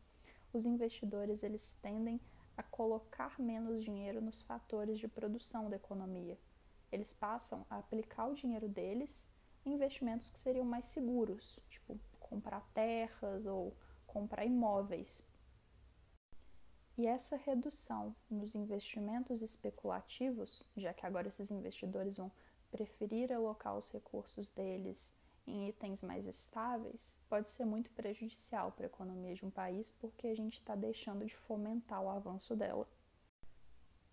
os 0.53 0.65
investidores 0.65 1.43
eles 1.43 1.75
tendem 1.81 2.21
a 2.57 2.63
colocar 2.63 3.39
menos 3.39 3.83
dinheiro 3.83 4.19
nos 4.19 4.41
fatores 4.41 4.99
de 4.99 5.07
produção 5.07 5.69
da 5.69 5.75
economia. 5.75 6.37
Eles 6.91 7.13
passam 7.13 7.65
a 7.69 7.77
aplicar 7.77 8.25
o 8.25 8.33
dinheiro 8.33 8.67
deles 8.67 9.29
em 9.63 9.73
investimentos 9.73 10.29
que 10.29 10.39
seriam 10.39 10.65
mais 10.65 10.87
seguros, 10.87 11.59
tipo 11.69 11.99
comprar 12.19 12.61
terras 12.73 13.45
ou 13.45 13.77
comprar 14.05 14.45
imóveis. 14.45 15.23
E 16.97 17.05
essa 17.05 17.37
redução 17.37 18.15
nos 18.29 18.55
investimentos 18.55 19.43
especulativos, 19.43 20.65
já 20.75 20.93
que 20.93 21.05
agora 21.05 21.27
esses 21.27 21.51
investidores 21.51 22.17
vão 22.17 22.31
preferir 22.71 23.31
alocar 23.31 23.77
os 23.77 23.91
recursos 23.91 24.49
deles 24.49 25.15
em 25.47 25.69
itens 25.69 26.01
mais 26.01 26.25
estáveis, 26.25 27.21
pode 27.29 27.49
ser 27.49 27.65
muito 27.65 27.89
prejudicial 27.91 28.71
para 28.71 28.85
a 28.85 28.87
economia 28.87 29.33
de 29.33 29.45
um 29.45 29.49
país, 29.49 29.91
porque 29.91 30.27
a 30.27 30.35
gente 30.35 30.59
está 30.59 30.75
deixando 30.75 31.25
de 31.25 31.35
fomentar 31.35 32.01
o 32.01 32.09
avanço 32.09 32.55
dela. 32.55 32.87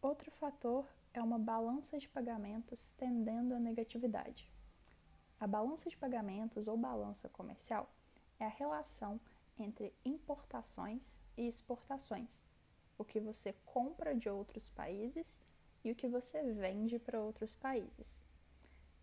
Outro 0.00 0.30
fator 0.30 0.86
é 1.12 1.20
uma 1.20 1.38
balança 1.38 1.98
de 1.98 2.08
pagamentos 2.08 2.90
tendendo 2.90 3.54
à 3.54 3.58
negatividade. 3.58 4.50
A 5.40 5.46
balança 5.46 5.90
de 5.90 5.96
pagamentos 5.96 6.68
ou 6.68 6.76
balança 6.76 7.28
comercial 7.28 7.90
é 8.38 8.44
a 8.44 8.48
relação 8.48 9.20
entre 9.58 9.92
importações 10.04 11.20
e 11.36 11.46
exportações 11.46 12.42
o 12.98 13.04
que 13.04 13.20
você 13.20 13.52
compra 13.64 14.14
de 14.14 14.28
outros 14.28 14.70
países 14.70 15.42
e 15.84 15.90
o 15.90 15.94
que 15.94 16.08
você 16.08 16.42
vende 16.42 16.98
para 16.98 17.20
outros 17.20 17.54
países. 17.54 18.22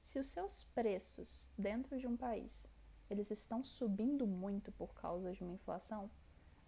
Se 0.02 0.20
os 0.20 0.28
seus 0.28 0.64
preços 0.76 1.54
dentro 1.58 1.98
de 1.98 2.08
um 2.08 2.18
país 2.18 2.66
eles 3.12 3.30
estão 3.30 3.62
subindo 3.62 4.26
muito 4.26 4.72
por 4.72 4.94
causa 4.94 5.34
de 5.34 5.44
uma 5.44 5.52
inflação, 5.52 6.10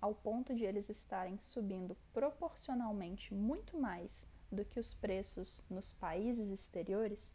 ao 0.02 0.14
ponto 0.14 0.54
de 0.54 0.66
eles 0.66 0.90
estarem 0.90 1.40
subindo 1.40 1.96
proporcionalmente 2.12 3.34
muito 3.34 3.80
mais 3.80 4.28
do 4.52 4.66
que 4.66 4.78
os 4.78 4.94
preços 4.94 5.64
nos 5.70 5.94
países 5.94 6.50
exteriores, 6.50 7.34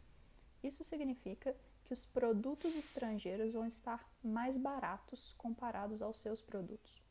isso 0.61 0.83
significa 0.83 1.55
que 1.83 1.91
os 1.91 2.05
produtos 2.05 2.75
estrangeiros 2.75 3.51
vão 3.51 3.65
estar 3.65 4.07
mais 4.23 4.55
baratos 4.55 5.33
comparados 5.39 6.03
aos 6.03 6.19
seus 6.19 6.39
produtos. 6.39 7.01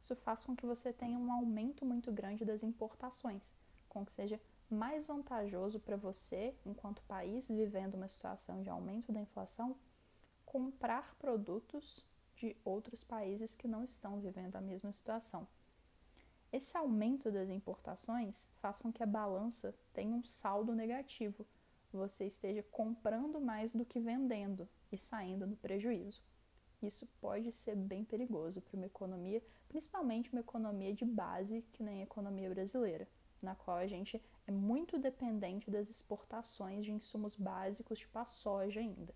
Isso 0.00 0.16
faz 0.16 0.42
com 0.42 0.56
que 0.56 0.66
você 0.66 0.92
tenha 0.92 1.16
um 1.16 1.32
aumento 1.32 1.86
muito 1.86 2.10
grande 2.10 2.44
das 2.44 2.64
importações, 2.64 3.54
com 3.88 4.04
que 4.04 4.10
seja 4.10 4.40
mais 4.70 5.06
vantajoso 5.06 5.80
para 5.80 5.96
você, 5.96 6.54
enquanto 6.64 7.02
país 7.02 7.48
vivendo 7.48 7.94
uma 7.94 8.08
situação 8.08 8.62
de 8.62 8.68
aumento 8.68 9.12
da 9.12 9.20
inflação, 9.20 9.76
comprar 10.44 11.14
produtos 11.16 12.04
de 12.36 12.56
outros 12.64 13.02
países 13.02 13.54
que 13.54 13.66
não 13.66 13.82
estão 13.82 14.20
vivendo 14.20 14.56
a 14.56 14.60
mesma 14.60 14.92
situação. 14.92 15.46
Esse 16.52 16.76
aumento 16.76 17.30
das 17.30 17.50
importações 17.50 18.48
faz 18.56 18.78
com 18.78 18.92
que 18.92 19.02
a 19.02 19.06
balança 19.06 19.74
tenha 19.92 20.14
um 20.14 20.24
saldo 20.24 20.74
negativo, 20.74 21.46
você 21.92 22.26
esteja 22.26 22.62
comprando 22.62 23.40
mais 23.40 23.74
do 23.74 23.84
que 23.84 24.00
vendendo 24.00 24.68
e 24.92 24.96
saindo 24.96 25.46
no 25.46 25.56
prejuízo. 25.56 26.22
Isso 26.82 27.06
pode 27.20 27.50
ser 27.50 27.74
bem 27.74 28.04
perigoso 28.04 28.60
para 28.60 28.76
uma 28.76 28.86
economia, 28.86 29.42
principalmente 29.68 30.30
uma 30.30 30.40
economia 30.40 30.94
de 30.94 31.04
base, 31.04 31.62
que 31.72 31.82
nem 31.82 32.00
a 32.00 32.04
economia 32.04 32.48
brasileira, 32.48 33.08
na 33.42 33.54
qual 33.54 33.78
a 33.78 33.86
gente 33.86 34.22
é 34.48 34.50
muito 34.50 34.98
dependente 34.98 35.70
das 35.70 35.90
exportações 35.90 36.82
de 36.86 36.90
insumos 36.90 37.34
básicos, 37.34 37.98
tipo 37.98 38.18
a 38.18 38.24
soja 38.24 38.80
ainda. 38.80 39.14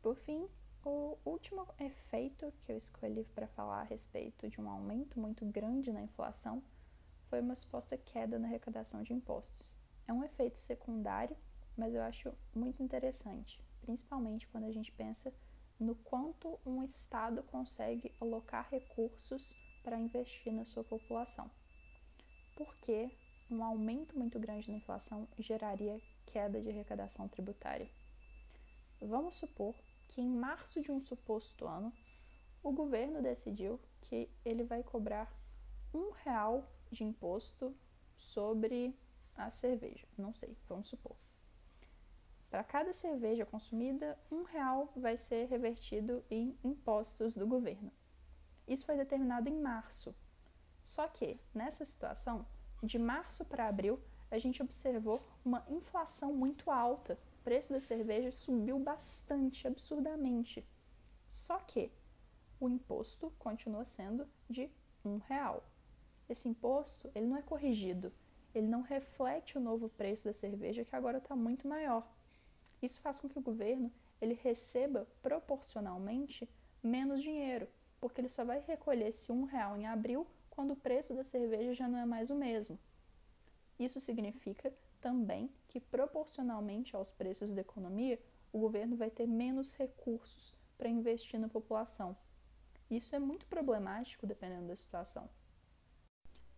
Por 0.00 0.16
fim, 0.16 0.48
o 0.82 1.18
último 1.22 1.68
efeito 1.78 2.50
que 2.62 2.72
eu 2.72 2.78
escolhi 2.78 3.24
para 3.34 3.46
falar 3.46 3.82
a 3.82 3.84
respeito 3.84 4.48
de 4.48 4.58
um 4.58 4.70
aumento 4.70 5.20
muito 5.20 5.44
grande 5.44 5.92
na 5.92 6.00
inflação 6.00 6.62
foi 7.28 7.42
uma 7.42 7.54
suposta 7.54 7.98
queda 7.98 8.38
na 8.38 8.48
arrecadação 8.48 9.02
de 9.02 9.12
impostos. 9.12 9.76
É 10.08 10.12
um 10.14 10.24
efeito 10.24 10.56
secundário, 10.56 11.36
mas 11.76 11.94
eu 11.94 12.00
acho 12.00 12.32
muito 12.54 12.82
interessante, 12.82 13.62
principalmente 13.82 14.48
quando 14.48 14.64
a 14.64 14.72
gente 14.72 14.90
pensa 14.92 15.30
no 15.78 15.94
quanto 15.94 16.58
um 16.64 16.82
Estado 16.82 17.42
consegue 17.42 18.14
alocar 18.18 18.66
recursos 18.70 19.54
para 19.82 19.98
investir 19.98 20.54
na 20.54 20.64
sua 20.64 20.84
população. 20.84 21.50
Porque 22.56 23.10
um 23.50 23.64
aumento 23.64 24.18
muito 24.18 24.38
grande 24.38 24.70
na 24.70 24.76
inflação 24.76 25.26
geraria 25.38 26.00
queda 26.26 26.60
de 26.60 26.68
arrecadação 26.68 27.28
tributária. 27.28 27.90
Vamos 29.00 29.36
supor 29.36 29.74
que 30.08 30.20
em 30.20 30.28
março 30.28 30.80
de 30.80 30.92
um 30.92 31.00
suposto 31.00 31.66
ano, 31.66 31.92
o 32.62 32.72
governo 32.72 33.22
decidiu 33.22 33.80
que 34.02 34.28
ele 34.44 34.62
vai 34.64 34.82
cobrar 34.82 35.32
um 35.94 36.10
real 36.10 36.70
de 36.90 37.04
imposto 37.04 37.74
sobre 38.16 38.94
a 39.36 39.50
cerveja. 39.50 40.06
Não 40.18 40.34
sei, 40.34 40.56
vamos 40.68 40.88
supor. 40.88 41.16
Para 42.50 42.64
cada 42.64 42.92
cerveja 42.92 43.46
consumida, 43.46 44.18
um 44.30 44.42
real 44.42 44.92
vai 44.96 45.16
ser 45.16 45.46
revertido 45.46 46.24
em 46.28 46.58
impostos 46.64 47.34
do 47.34 47.46
governo. 47.46 47.92
Isso 48.66 48.84
foi 48.84 48.96
determinado 48.96 49.48
em 49.48 49.60
março. 49.60 50.14
Só 50.82 51.06
que, 51.08 51.40
nessa 51.54 51.84
situação, 51.84 52.44
de 52.82 52.98
março 52.98 53.44
para 53.44 53.68
abril, 53.68 54.00
a 54.30 54.38
gente 54.38 54.62
observou 54.62 55.26
uma 55.44 55.64
inflação 55.68 56.32
muito 56.32 56.70
alta. 56.70 57.18
O 57.40 57.44
preço 57.44 57.72
da 57.72 57.80
cerveja 57.80 58.30
subiu 58.30 58.78
bastante, 58.78 59.66
absurdamente. 59.66 60.64
Só 61.28 61.58
que 61.58 61.90
o 62.60 62.68
imposto 62.68 63.32
continua 63.38 63.84
sendo 63.84 64.28
de 64.48 64.70
um 65.04 65.18
real. 65.18 65.64
Esse 66.28 66.48
imposto 66.48 67.10
ele 67.14 67.26
não 67.26 67.36
é 67.36 67.42
corrigido, 67.42 68.12
ele 68.54 68.66
não 68.66 68.82
reflete 68.82 69.56
o 69.56 69.60
novo 69.60 69.88
preço 69.88 70.26
da 70.26 70.32
cerveja 70.32 70.84
que 70.84 70.94
agora 70.94 71.18
está 71.18 71.34
muito 71.34 71.66
maior. 71.66 72.06
Isso 72.82 73.00
faz 73.00 73.18
com 73.18 73.28
que 73.28 73.38
o 73.38 73.42
governo 73.42 73.92
ele 74.20 74.34
receba 74.34 75.06
proporcionalmente 75.22 76.48
menos 76.82 77.22
dinheiro, 77.22 77.68
porque 77.98 78.20
ele 78.20 78.28
só 78.28 78.44
vai 78.44 78.60
recolher 78.60 79.08
esse 79.08 79.32
um 79.32 79.44
real 79.44 79.76
em 79.76 79.86
abril 79.86 80.26
quando 80.60 80.72
o 80.72 80.76
preço 80.76 81.14
da 81.14 81.24
cerveja 81.24 81.72
já 81.72 81.88
não 81.88 81.98
é 81.98 82.04
mais 82.04 82.28
o 82.28 82.34
mesmo. 82.34 82.78
Isso 83.78 83.98
significa 83.98 84.70
também 85.00 85.50
que 85.66 85.80
proporcionalmente 85.80 86.94
aos 86.94 87.10
preços 87.10 87.54
da 87.54 87.62
economia, 87.62 88.20
o 88.52 88.58
governo 88.58 88.94
vai 88.94 89.08
ter 89.08 89.26
menos 89.26 89.74
recursos 89.74 90.54
para 90.76 90.86
investir 90.86 91.40
na 91.40 91.48
população. 91.48 92.14
Isso 92.90 93.16
é 93.16 93.18
muito 93.18 93.46
problemático 93.46 94.26
dependendo 94.26 94.66
da 94.66 94.76
situação. 94.76 95.30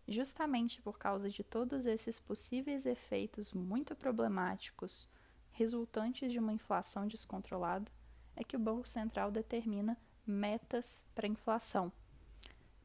Justamente 0.09 0.83
por 0.83 0.99
causa 0.99 1.31
de 1.31 1.45
todos 1.45 1.87
esses 1.87 2.19
possíveis 2.19 2.87
efeitos 2.87 3.53
muito 3.53 3.95
problemáticos 3.95 5.09
resultantes 5.53 6.33
de 6.33 6.41
uma 6.41 6.53
inflação 6.53 7.07
descontrolada 7.07 7.89
é 8.35 8.43
que 8.43 8.57
o 8.57 8.59
Banco 8.59 8.89
Central 8.89 9.31
determina 9.31 9.97
metas 10.27 11.07
para 11.15 11.25
a 11.25 11.31
inflação, 11.31 11.93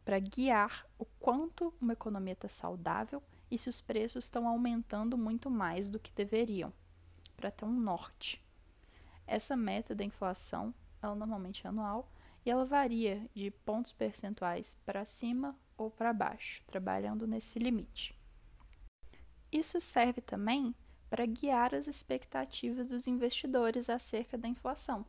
para 0.08 0.20
guiar 0.20 0.88
o 0.98 1.04
quanto 1.04 1.74
uma 1.82 1.92
economia 1.92 2.32
está 2.32 2.48
saudável 2.48 3.22
e 3.52 3.58
se 3.58 3.68
os 3.68 3.82
preços 3.82 4.24
estão 4.24 4.48
aumentando 4.48 5.18
muito 5.18 5.50
mais 5.52 5.90
do 5.90 6.00
que 6.00 6.14
deveriam, 6.14 6.72
para 7.36 7.52
ter 7.52 7.66
um 7.66 7.78
norte. 7.78 8.42
Essa 9.28 9.58
meta 9.58 9.94
da 9.94 10.06
inflação, 10.06 10.74
ela 11.02 11.14
normalmente 11.14 11.68
é 11.68 11.70
anual 11.70 12.10
e 12.46 12.50
ela 12.50 12.64
varia 12.64 13.30
de 13.36 13.52
pontos 13.52 13.92
percentuais 13.92 14.80
para 14.86 15.04
cima 15.04 15.54
ou 15.78 15.92
para 15.92 16.14
baixo, 16.14 16.64
trabalhando 16.66 17.28
nesse 17.28 17.60
limite. 17.60 18.18
Isso 19.52 19.82
serve 19.82 20.22
também 20.22 20.74
para 21.10 21.26
guiar 21.26 21.76
as 21.76 21.86
expectativas 21.86 22.88
dos 22.88 23.08
investidores 23.08 23.90
acerca 23.90 24.38
da 24.38 24.48
inflação, 24.48 25.06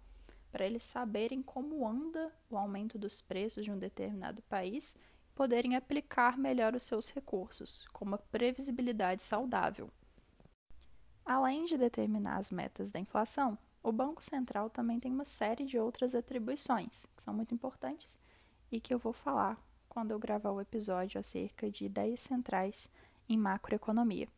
para 0.51 0.67
eles 0.67 0.83
saberem 0.83 1.43
como 1.43 1.87
anda 1.87 2.33
o 2.51 2.57
aumento 2.57 2.99
dos 2.99 3.21
preços 3.21 3.65
de 3.65 3.71
um 3.71 3.79
determinado 3.79 4.43
país 4.43 4.97
e 5.31 5.35
poderem 5.35 5.77
aplicar 5.77 6.37
melhor 6.37 6.75
os 6.75 6.83
seus 6.83 7.11
recursos, 7.11 7.87
com 7.93 8.05
uma 8.05 8.19
previsibilidade 8.19 9.23
saudável. 9.23 9.91
Além 11.25 11.67
de 11.67 11.77
determinar 11.77 12.39
as 12.39 12.51
metas 12.51 12.91
da 12.91 12.99
inflação, 12.99 13.59
o 13.83 13.93
Banco 13.93 14.23
Central 14.23 14.71
também 14.71 14.99
tem 14.99 15.13
uma 15.13 15.25
série 15.25 15.65
de 15.65 15.79
outras 15.79 16.15
atribuições 16.15 17.07
que 17.15 17.23
são 17.23 17.35
muito 17.35 17.55
importantes 17.55 18.19
e 18.73 18.81
que 18.81 18.93
eu 18.93 18.99
vou 18.99 19.13
falar 19.13 19.59
quando 19.89 20.11
eu 20.11 20.19
gravar 20.19 20.51
o 20.51 20.61
episódio 20.61 21.19
acerca 21.19 21.71
de 21.71 21.85
ideias 21.85 22.21
centrais 22.21 22.91
em 23.29 23.37
macroeconomia. 23.37 24.29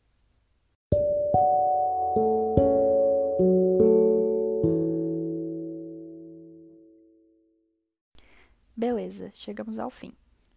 Beleza, 8.80 9.30
chegamos 9.34 9.78
ao 9.78 9.90
fim. 9.90 10.14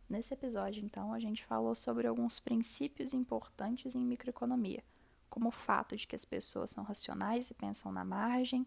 Nesse 0.10 0.34
episódio, 0.34 0.82
então, 0.82 1.12
a 1.12 1.20
gente 1.20 1.44
falou 1.44 1.76
sobre 1.76 2.08
alguns 2.08 2.40
princípios 2.40 3.14
importantes 3.14 3.98
em 3.98 4.00
microeconomia, 4.06 4.82
como 5.30 5.50
o 5.50 5.52
fato 5.52 5.98
de 5.98 6.08
que 6.08 6.16
as 6.16 6.24
pessoas 6.24 6.70
são 6.70 6.86
racionais 6.86 7.52
e 7.52 7.54
pensam 7.54 7.92
na 7.92 8.06
margem, 8.06 8.66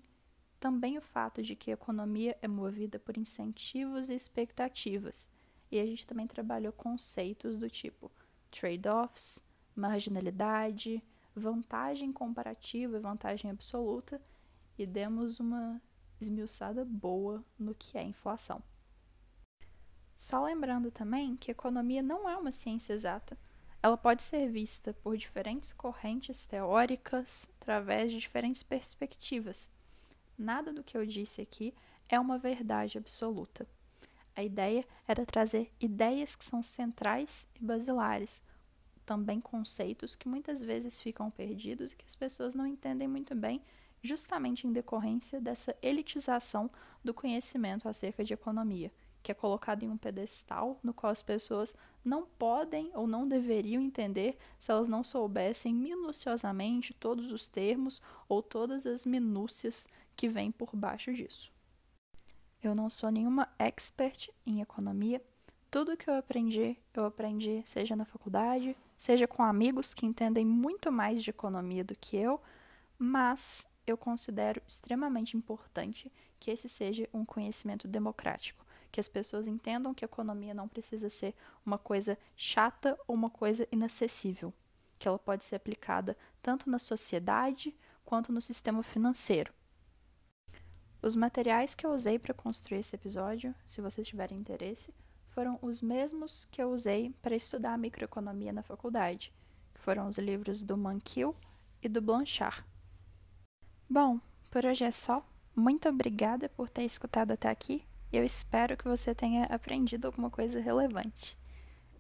também 0.61 0.99
o 0.99 1.01
fato 1.01 1.42
de 1.42 1.57
que 1.57 1.71
a 1.71 1.73
economia 1.73 2.37
é 2.42 2.47
movida 2.47 2.99
por 2.99 3.16
incentivos 3.16 4.11
e 4.11 4.14
expectativas, 4.14 5.31
e 5.73 5.81
a 5.81 5.87
gente 5.87 6.07
também 6.07 6.27
trabalhou 6.27 6.75
conceitos 6.75 7.59
do 7.59 7.71
tipo 7.71 8.12
trade-offs, 8.51 9.42
marginalidade, 9.75 11.03
vantagem 11.35 12.12
comparativa 12.12 12.99
e 12.99 13.01
vantagem 13.01 13.51
absoluta 13.51 14.21
e 14.77 14.85
demos 14.85 15.40
uma 15.40 15.81
esmiuçada 16.21 16.85
boa 16.85 17.42
no 17.59 17.75
que 17.75 17.97
é 17.97 18.03
inflação. 18.03 18.62
Só 20.16 20.42
lembrando 20.42 20.90
também 20.90 21.37
que 21.37 21.50
economia 21.50 22.02
não 22.02 22.26
é 22.26 22.35
uma 22.38 22.50
ciência 22.50 22.94
exata. 22.94 23.37
Ela 23.83 23.98
pode 23.98 24.22
ser 24.22 24.50
vista 24.50 24.94
por 24.94 25.14
diferentes 25.14 25.74
correntes 25.74 26.46
teóricas 26.46 27.50
através 27.61 28.11
de 28.11 28.18
diferentes 28.18 28.62
perspectivas. 28.62 29.70
Nada 30.38 30.72
do 30.72 30.83
que 30.83 30.96
eu 30.96 31.05
disse 31.05 31.42
aqui 31.42 31.74
é 32.09 32.18
uma 32.18 32.38
verdade 32.38 32.96
absoluta. 32.96 33.66
A 34.35 34.42
ideia 34.42 34.87
era 35.07 35.26
trazer 35.26 35.70
ideias 35.79 36.35
que 36.35 36.46
são 36.46 36.62
centrais 36.62 37.46
e 37.55 37.62
basilares, 37.62 38.42
também 39.05 39.38
conceitos 39.38 40.16
que 40.16 40.29
muitas 40.29 40.62
vezes 40.62 41.00
ficam 41.00 41.31
perdidos 41.31 41.92
e 41.92 41.96
que 41.96 42.07
as 42.07 42.16
pessoas 42.16 42.55
não 42.55 42.66
entendem 42.66 43.07
muito 43.07 43.35
bem, 43.35 43.62
justamente 44.02 44.66
em 44.66 44.72
decorrência 44.72 45.40
dessa 45.40 45.76
elitização 45.83 46.70
do 47.05 47.12
conhecimento 47.12 47.88
acerca 47.88 48.24
de 48.24 48.33
economia, 48.33 48.90
que 49.27 49.33
é 49.33 49.35
colocado 49.35 49.83
em 49.83 49.91
um 49.91 49.97
pedestal 49.97 50.79
no 50.85 50.95
qual 50.95 51.11
as 51.11 51.21
pessoas 51.21 51.75
não 52.05 52.25
podem 52.25 52.93
ou 52.95 53.09
não 53.09 53.27
deveriam 53.27 53.83
entender 53.83 54.39
se 54.57 54.71
elas 54.71 54.87
não 54.87 55.03
soubessem 55.03 55.75
minuciosamente 55.75 56.95
todos 56.95 57.33
os 57.33 57.49
termos 57.49 58.01
ou 58.29 58.41
todas 58.41 58.87
as 58.87 59.05
minúcias 59.05 59.89
que 60.15 60.29
vêm 60.29 60.53
por 60.53 60.77
baixo 60.77 61.12
disso. 61.12 61.53
Eu 62.62 62.73
não 62.73 62.89
sou 62.89 63.11
nenhuma 63.11 63.49
expert 63.59 64.31
em 64.47 64.61
economia. 64.61 65.21
Tudo 65.73 65.97
que 65.97 66.09
eu 66.09 66.15
aprendi, 66.15 66.79
eu 66.95 67.05
aprendi 67.05 67.62
seja 67.65 67.97
na 67.97 68.05
faculdade, 68.05 68.77
seja 68.97 69.27
com 69.27 69.43
amigos 69.43 69.93
que 69.93 70.07
entendem 70.07 70.47
muito 70.47 70.93
mais 70.93 71.21
de 71.21 71.31
economia 71.31 71.83
do 71.83 71.97
que 71.97 72.17
eu, 72.17 72.41
mas 72.97 73.67
eu 73.85 73.97
considero 73.97 74.62
extremamente 74.69 75.37
importante 75.37 76.12
que 76.39 76.53
esse 76.53 76.69
seja 76.69 77.09
um 77.12 77.25
conhecimento 77.25 77.89
democrático, 77.89 78.65
que 78.97 79.01
as 79.01 79.09
pessoas 79.11 79.47
entendam 79.47 79.93
que 79.93 80.07
a 80.07 80.07
economia 80.07 80.55
não 80.55 80.67
precisa 80.67 81.11
ser 81.11 81.35
uma 81.67 81.77
coisa 81.77 82.17
chata 82.35 82.99
ou 83.07 83.15
uma 83.15 83.29
coisa 83.29 83.69
inacessível, 83.71 84.55
que 84.99 85.07
ela 85.07 85.19
pode 85.19 85.45
ser 85.45 85.57
aplicada 85.57 86.17
tanto 86.41 86.71
na 86.71 86.79
sociedade 86.79 87.77
quanto 88.07 88.33
no 88.33 88.41
sistema 88.41 88.83
financeiro. 88.83 89.53
Os 91.03 91.15
materiais 91.15 91.75
que 91.75 91.85
eu 91.85 91.91
usei 91.91 92.19
para 92.19 92.33
construir 92.33 92.79
esse 92.79 92.97
episódio, 92.97 93.55
se 93.67 93.83
vocês 93.83 94.07
tiverem 94.09 94.39
interesse, 94.39 94.95
foram 95.29 95.59
os 95.61 95.83
mesmos 95.83 96.47
que 96.51 96.63
eu 96.63 96.71
usei 96.71 97.15
para 97.21 97.37
estudar 97.37 97.77
microeconomia 97.77 98.51
na 98.51 98.63
faculdade, 98.63 99.31
que 99.75 99.81
foram 99.83 100.09
os 100.09 100.17
livros 100.17 100.63
do 100.63 100.75
Mankiw 100.75 101.37
e 101.83 101.89
do 101.91 102.01
Blanchard. 102.01 102.65
Bom, 103.91 104.19
por 104.51 104.65
hoje 104.65 104.85
é 104.85 104.91
só. 104.91 105.23
Muito 105.55 105.87
obrigada 105.87 106.49
por 106.49 106.71
ter 106.71 106.85
escutado 106.85 107.33
até 107.33 107.51
aqui. 107.51 107.85
Eu 108.16 108.24
espero 108.24 108.79
que 108.79 108.88
você 108.88 109.14
tenha 109.14 109.44
aprendido 109.44 110.07
alguma 110.07 110.31
coisa 110.31 110.59
relevante. 110.59 111.37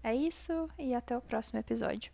É 0.02 0.14
isso 0.14 0.66
e 0.78 0.94
até 0.94 1.14
o 1.14 1.20
próximo 1.20 1.58
episódio. 1.58 2.10